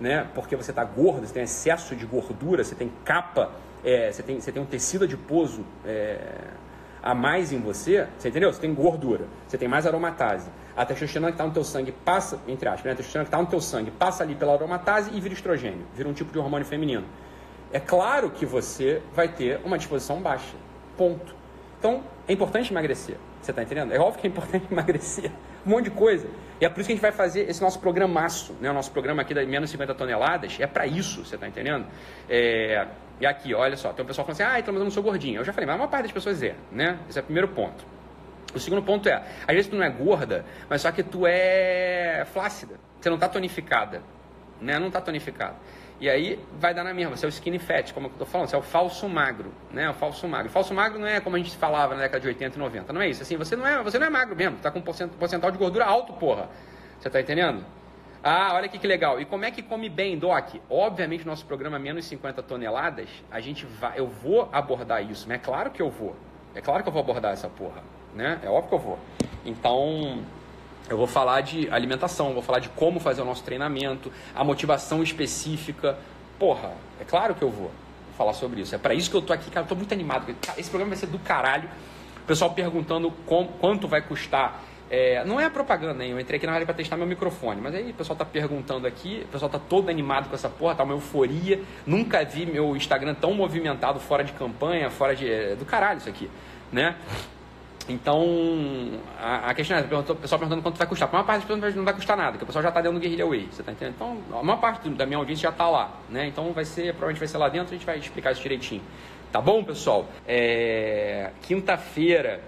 né? 0.00 0.26
porque 0.34 0.56
você 0.56 0.70
está 0.70 0.84
gordo, 0.84 1.26
você 1.26 1.34
tem 1.34 1.42
excesso 1.42 1.94
de 1.94 2.06
gordura, 2.06 2.64
você 2.64 2.74
tem 2.74 2.90
capa, 3.04 3.50
é, 3.84 4.10
você, 4.10 4.22
tem, 4.22 4.40
você 4.40 4.52
tem 4.52 4.62
um 4.62 4.66
tecido 4.66 5.04
adiposo. 5.04 5.64
É, 5.84 6.18
a 7.02 7.14
mais 7.14 7.52
em 7.52 7.58
você, 7.58 8.06
você 8.16 8.28
entendeu? 8.28 8.52
Você 8.52 8.60
tem 8.60 8.72
gordura, 8.72 9.26
você 9.46 9.58
tem 9.58 9.68
mais 9.68 9.86
aromatase. 9.86 10.50
A 10.76 10.86
testosterona 10.86 11.32
que 11.32 11.34
está 11.34 11.44
no 11.44 11.52
teu 11.52 11.64
sangue 11.64 11.92
passa, 11.92 12.38
entre 12.46 12.68
aspas, 12.68 12.84
né? 12.84 12.92
a 12.92 12.94
testosterona 12.94 13.24
que 13.24 13.28
está 13.28 13.42
no 13.42 13.48
teu 13.48 13.60
sangue 13.60 13.90
passa 13.90 14.22
ali 14.22 14.34
pela 14.34 14.54
aromatase 14.54 15.10
e 15.12 15.20
vira 15.20 15.34
estrogênio, 15.34 15.84
vira 15.94 16.08
um 16.08 16.12
tipo 16.12 16.32
de 16.32 16.38
hormônio 16.38 16.66
feminino. 16.66 17.04
É 17.72 17.80
claro 17.80 18.30
que 18.30 18.46
você 18.46 19.02
vai 19.14 19.28
ter 19.28 19.60
uma 19.64 19.78
disposição 19.78 20.20
baixa. 20.20 20.54
Ponto. 20.96 21.34
Então, 21.78 22.04
é 22.28 22.32
importante 22.32 22.70
emagrecer. 22.70 23.16
Você 23.40 23.50
está 23.50 23.62
entendendo? 23.62 23.92
É 23.92 23.98
óbvio 23.98 24.20
que 24.20 24.26
é 24.26 24.30
importante 24.30 24.66
emagrecer. 24.70 25.32
Um 25.66 25.70
monte 25.70 25.84
de 25.84 25.90
coisa. 25.90 26.28
E 26.60 26.64
é 26.64 26.68
por 26.68 26.80
isso 26.80 26.86
que 26.86 26.92
a 26.92 26.96
gente 26.96 27.02
vai 27.02 27.12
fazer 27.12 27.48
esse 27.48 27.60
nosso 27.60 27.80
programaço, 27.80 28.54
né? 28.60 28.70
O 28.70 28.74
nosso 28.74 28.90
programa 28.92 29.22
aqui 29.22 29.34
da 29.34 29.44
menos 29.44 29.70
50 29.70 29.94
toneladas. 29.94 30.58
É 30.60 30.66
para 30.66 30.86
isso, 30.86 31.24
você 31.24 31.34
está 31.34 31.48
entendendo? 31.48 31.86
É... 32.28 32.86
E 33.20 33.26
aqui, 33.26 33.54
olha 33.54 33.76
só, 33.76 33.92
tem 33.92 34.04
um 34.04 34.06
pessoal 34.06 34.26
falando 34.26 34.40
assim, 34.40 34.56
ah, 34.56 34.58
então 34.58 34.72
mas 34.72 34.80
eu 34.80 34.84
não 34.84 34.90
sou 34.90 35.02
gordinho. 35.02 35.40
Eu 35.40 35.44
já 35.44 35.52
falei, 35.52 35.66
mas 35.66 35.74
a 35.74 35.78
maior 35.78 35.90
parte 35.90 36.04
das 36.04 36.12
pessoas 36.12 36.42
é, 36.42 36.54
né? 36.70 36.98
Esse 37.08 37.18
é 37.18 37.22
o 37.22 37.24
primeiro 37.24 37.48
ponto. 37.48 37.84
O 38.54 38.58
segundo 38.58 38.82
ponto 38.82 39.08
é, 39.08 39.14
às 39.14 39.54
vezes 39.54 39.68
tu 39.68 39.76
não 39.76 39.84
é 39.84 39.90
gorda, 39.90 40.44
mas 40.68 40.82
só 40.82 40.92
que 40.92 41.02
tu 41.02 41.26
é 41.26 42.24
flácida. 42.32 42.74
Você 43.00 43.08
não 43.08 43.16
está 43.16 43.28
tonificada, 43.28 44.02
né? 44.60 44.78
Não 44.78 44.88
está 44.88 45.00
tonificada. 45.00 45.56
E 46.02 46.10
aí 46.10 46.36
vai 46.58 46.74
dar 46.74 46.82
na 46.82 46.92
mesma, 46.92 47.16
você 47.16 47.24
é 47.24 47.28
o 47.28 47.30
skinny 47.30 47.60
fat, 47.60 47.94
como 47.94 48.08
eu 48.08 48.10
estou 48.10 48.26
falando, 48.26 48.48
você 48.48 48.56
é 48.56 48.58
o 48.58 48.62
falso 48.62 49.08
magro, 49.08 49.54
né? 49.70 49.88
O 49.88 49.94
falso 49.94 50.26
magro. 50.26 50.48
O 50.48 50.50
falso 50.50 50.74
magro 50.74 50.98
não 50.98 51.06
é 51.06 51.20
como 51.20 51.36
a 51.36 51.38
gente 51.38 51.56
falava 51.56 51.94
na 51.94 52.00
década 52.00 52.18
de 52.18 52.26
80 52.26 52.56
e 52.56 52.58
90, 52.58 52.92
não 52.92 53.00
é 53.00 53.08
isso. 53.08 53.22
Assim, 53.22 53.36
você 53.36 53.54
não 53.54 53.64
é, 53.64 53.80
você 53.84 54.00
não 54.00 54.08
é 54.08 54.10
magro 54.10 54.34
mesmo, 54.34 54.58
tá 54.58 54.68
com 54.68 54.80
um 54.80 54.82
porcentual 54.82 55.52
de 55.52 55.58
gordura 55.58 55.84
alto, 55.84 56.12
porra. 56.14 56.48
Você 56.98 57.06
está 57.06 57.20
entendendo? 57.20 57.64
Ah, 58.20 58.50
olha 58.54 58.66
aqui 58.66 58.80
que 58.80 58.86
legal. 58.88 59.20
E 59.20 59.24
como 59.24 59.44
é 59.44 59.52
que 59.52 59.62
come 59.62 59.88
bem, 59.88 60.18
Doc? 60.18 60.56
Obviamente, 60.68 61.24
nosso 61.24 61.46
programa 61.46 61.78
menos 61.78 62.04
50 62.06 62.42
toneladas, 62.42 63.08
a 63.30 63.38
gente 63.38 63.64
vai, 63.64 63.96
eu 63.96 64.08
vou 64.08 64.48
abordar 64.52 65.08
isso, 65.08 65.28
mas 65.28 65.36
é 65.36 65.40
claro 65.40 65.70
que 65.70 65.80
eu 65.80 65.88
vou. 65.88 66.16
É 66.52 66.60
claro 66.60 66.82
que 66.82 66.88
eu 66.88 66.92
vou 66.92 67.02
abordar 67.02 67.32
essa 67.32 67.48
porra, 67.48 67.80
né? 68.12 68.40
É 68.42 68.48
óbvio 68.48 68.70
que 68.70 68.74
eu 68.74 68.78
vou. 68.80 68.98
Então, 69.46 70.24
eu 70.88 70.96
vou 70.96 71.06
falar 71.06 71.40
de 71.40 71.70
alimentação, 71.70 72.32
vou 72.32 72.42
falar 72.42 72.58
de 72.58 72.68
como 72.70 73.00
fazer 73.00 73.22
o 73.22 73.24
nosso 73.24 73.42
treinamento, 73.42 74.12
a 74.34 74.44
motivação 74.44 75.02
específica. 75.02 75.96
Porra, 76.38 76.72
é 77.00 77.04
claro 77.04 77.34
que 77.34 77.42
eu 77.42 77.50
vou 77.50 77.70
falar 78.16 78.32
sobre 78.34 78.60
isso. 78.60 78.74
É 78.74 78.78
para 78.78 78.94
isso 78.94 79.10
que 79.10 79.16
eu 79.16 79.22
tô 79.22 79.32
aqui, 79.32 79.50
cara. 79.50 79.64
Eu 79.64 79.68
tô 79.68 79.74
muito 79.74 79.92
animado. 79.92 80.34
Esse 80.56 80.68
programa 80.68 80.90
vai 80.90 80.98
ser 80.98 81.06
do 81.06 81.18
caralho. 81.18 81.68
O 82.22 82.26
pessoal 82.26 82.52
perguntando 82.52 83.10
com, 83.26 83.46
quanto 83.46 83.88
vai 83.88 84.02
custar. 84.02 84.62
É, 84.90 85.24
não 85.24 85.40
é 85.40 85.46
a 85.46 85.50
propaganda, 85.50 86.04
hein? 86.04 86.10
Eu 86.10 86.20
entrei 86.20 86.36
aqui 86.36 86.46
na 86.46 86.52
área 86.52 86.66
para 86.66 86.74
testar 86.74 86.96
meu 86.96 87.06
microfone. 87.06 87.60
Mas 87.60 87.74
aí 87.74 87.90
o 87.90 87.94
pessoal 87.94 88.16
tá 88.16 88.24
perguntando 88.24 88.86
aqui, 88.86 89.22
o 89.24 89.28
pessoal 89.28 89.50
tá 89.50 89.58
todo 89.58 89.88
animado 89.88 90.28
com 90.28 90.34
essa 90.34 90.48
porra, 90.48 90.74
tá 90.74 90.84
uma 90.84 90.92
euforia. 90.92 91.60
Nunca 91.86 92.22
vi 92.24 92.44
meu 92.44 92.76
Instagram 92.76 93.14
tão 93.14 93.32
movimentado 93.32 93.98
fora 93.98 94.22
de 94.22 94.32
campanha, 94.32 94.90
fora 94.90 95.16
de. 95.16 95.30
É, 95.30 95.56
do 95.56 95.64
caralho 95.64 95.98
isso 95.98 96.08
aqui, 96.08 96.30
né? 96.70 96.96
Então, 97.88 99.00
a, 99.18 99.50
a 99.50 99.54
questão 99.54 99.76
é, 99.76 99.80
o 99.80 100.14
pessoal 100.16 100.38
perguntando 100.38 100.62
quanto 100.62 100.78
vai 100.78 100.86
custar. 100.86 101.08
Para 101.08 101.18
uma 101.18 101.24
parte 101.24 101.46
das 101.46 101.56
pessoas 101.56 101.74
não 101.74 101.84
vai 101.84 101.94
custar 101.94 102.16
nada, 102.16 102.32
porque 102.32 102.44
o 102.44 102.46
pessoal 102.46 102.62
já 102.62 102.68
está 102.68 102.80
dentro 102.80 102.98
do 102.98 103.02
Guerrilla 103.02 103.28
Way, 103.28 103.48
você 103.50 103.62
está 103.62 103.72
entendendo? 103.72 103.94
Então, 103.96 104.38
a 104.38 104.42
maior 104.42 104.60
parte 104.60 104.88
da 104.90 105.06
minha 105.06 105.18
audiência 105.18 105.42
já 105.42 105.50
está 105.50 105.68
lá, 105.68 105.92
né? 106.08 106.26
Então, 106.26 106.52
vai 106.52 106.64
ser, 106.64 106.92
provavelmente 106.92 107.18
vai 107.18 107.28
ser 107.28 107.38
lá 107.38 107.48
dentro, 107.48 107.74
a 107.74 107.76
gente 107.76 107.86
vai 107.86 107.98
explicar 107.98 108.32
isso 108.32 108.42
direitinho. 108.42 108.82
Tá 109.30 109.40
bom, 109.40 109.64
pessoal? 109.64 110.06
É, 110.26 111.30
Quinta-feira, 111.42 112.40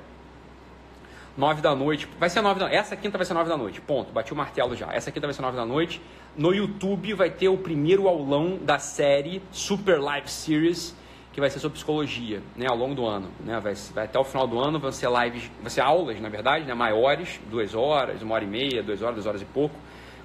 9 1.36 1.60
da 1.60 1.74
noite. 1.74 2.08
Vai 2.18 2.30
ser 2.30 2.40
9 2.40 2.60
da 2.60 2.72
Essa 2.72 2.94
quinta 2.96 3.18
vai 3.18 3.24
ser 3.24 3.34
9 3.34 3.48
da 3.48 3.56
noite. 3.56 3.80
Ponto. 3.80 4.12
Bati 4.12 4.32
o 4.32 4.36
martelo 4.36 4.76
já. 4.76 4.92
Essa 4.92 5.10
quinta 5.10 5.26
vai 5.26 5.34
ser 5.34 5.42
9 5.42 5.56
da 5.56 5.66
noite. 5.66 6.00
No 6.36 6.52
YouTube 6.54 7.14
vai 7.14 7.30
ter 7.30 7.48
o 7.48 7.56
primeiro 7.56 8.08
aulão 8.08 8.58
da 8.60 8.78
série 8.78 9.42
Super 9.50 10.00
Live 10.00 10.30
Series, 10.30 10.94
que 11.34 11.40
vai 11.40 11.50
ser 11.50 11.58
sobre 11.58 11.74
psicologia, 11.74 12.40
né, 12.54 12.66
ao 12.68 12.76
longo 12.76 12.94
do 12.94 13.04
ano. 13.04 13.28
Né? 13.40 13.58
Vai, 13.58 13.74
vai 13.92 14.04
até 14.04 14.16
o 14.16 14.22
final 14.22 14.46
do 14.46 14.60
ano, 14.60 14.78
vão 14.78 14.92
ser 14.92 15.10
lives, 15.10 15.50
vão 15.60 15.68
ser 15.68 15.80
aulas, 15.80 16.20
na 16.20 16.28
verdade, 16.28 16.64
né, 16.64 16.72
maiores, 16.74 17.40
duas 17.50 17.74
horas, 17.74 18.22
uma 18.22 18.36
hora 18.36 18.44
e 18.44 18.46
meia, 18.46 18.84
duas 18.84 19.02
horas, 19.02 19.16
duas 19.16 19.26
horas 19.26 19.42
e 19.42 19.44
pouco. 19.44 19.74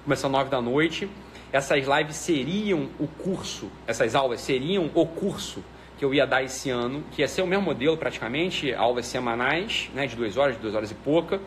Começando 0.04 0.32
9 0.32 0.48
da 0.48 0.62
noite. 0.62 1.10
Essas 1.52 1.84
lives 1.84 2.14
seriam 2.14 2.88
o 3.00 3.08
curso, 3.08 3.68
essas 3.88 4.14
aulas 4.14 4.40
seriam 4.40 4.88
o 4.94 5.04
curso 5.04 5.64
que 5.98 6.04
eu 6.04 6.14
ia 6.14 6.24
dar 6.24 6.44
esse 6.44 6.70
ano, 6.70 7.02
que 7.10 7.22
ia 7.22 7.28
ser 7.28 7.42
o 7.42 7.46
mesmo 7.46 7.64
modelo 7.64 7.96
praticamente, 7.96 8.72
aulas 8.72 9.04
semanais, 9.06 9.90
né, 9.92 10.06
de 10.06 10.14
duas 10.14 10.36
horas, 10.36 10.54
de 10.54 10.62
duas 10.62 10.76
horas 10.76 10.92
e 10.92 10.94
pouca, 10.94 11.40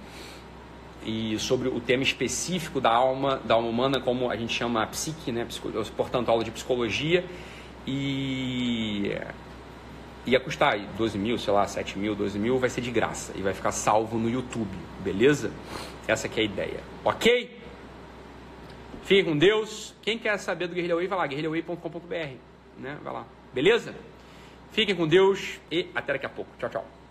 e 1.05 1.39
sobre 1.39 1.69
o 1.69 1.79
tema 1.79 2.03
específico 2.03 2.81
da 2.81 2.91
alma, 2.91 3.41
da 3.45 3.55
alma 3.55 3.69
humana, 3.69 4.01
como 4.01 4.29
a 4.29 4.35
gente 4.35 4.53
chama 4.53 4.83
a 4.83 4.87
psique, 4.87 5.31
né, 5.31 5.47
portanto, 5.95 6.29
aula 6.29 6.43
de 6.43 6.51
psicologia, 6.51 7.23
e 7.87 9.17
ia 10.25 10.39
custar 10.39 10.77
12 10.97 11.17
mil, 11.17 11.37
sei 11.37 11.53
lá, 11.53 11.67
7 11.67 11.97
mil, 11.97 12.15
12 12.15 12.39
mil, 12.39 12.57
vai 12.57 12.69
ser 12.69 12.81
de 12.81 12.91
graça 12.91 13.33
e 13.35 13.41
vai 13.41 13.53
ficar 13.53 13.71
salvo 13.71 14.17
no 14.17 14.29
YouTube, 14.29 14.71
beleza? 15.03 15.51
Essa 16.07 16.29
que 16.29 16.39
é 16.39 16.43
a 16.43 16.45
ideia, 16.45 16.79
ok? 17.03 17.59
Fique 19.03 19.23
com 19.23 19.37
Deus. 19.37 19.93
Quem 20.01 20.17
quer 20.17 20.37
saber 20.37 20.67
do 20.67 20.75
Guerrilha 20.75 20.95
Way, 20.95 21.07
vai 21.07 21.17
lá, 21.17 21.27
guerrilhaway.com.br, 21.27 22.37
né? 22.77 22.97
Vai 23.03 23.13
lá, 23.13 23.25
beleza? 23.53 23.93
Fiquem 24.71 24.95
com 24.95 25.07
Deus 25.07 25.59
e 25.71 25.87
até 25.93 26.13
daqui 26.13 26.25
a 26.25 26.29
pouco. 26.29 26.49
Tchau, 26.57 26.69
tchau. 26.69 27.02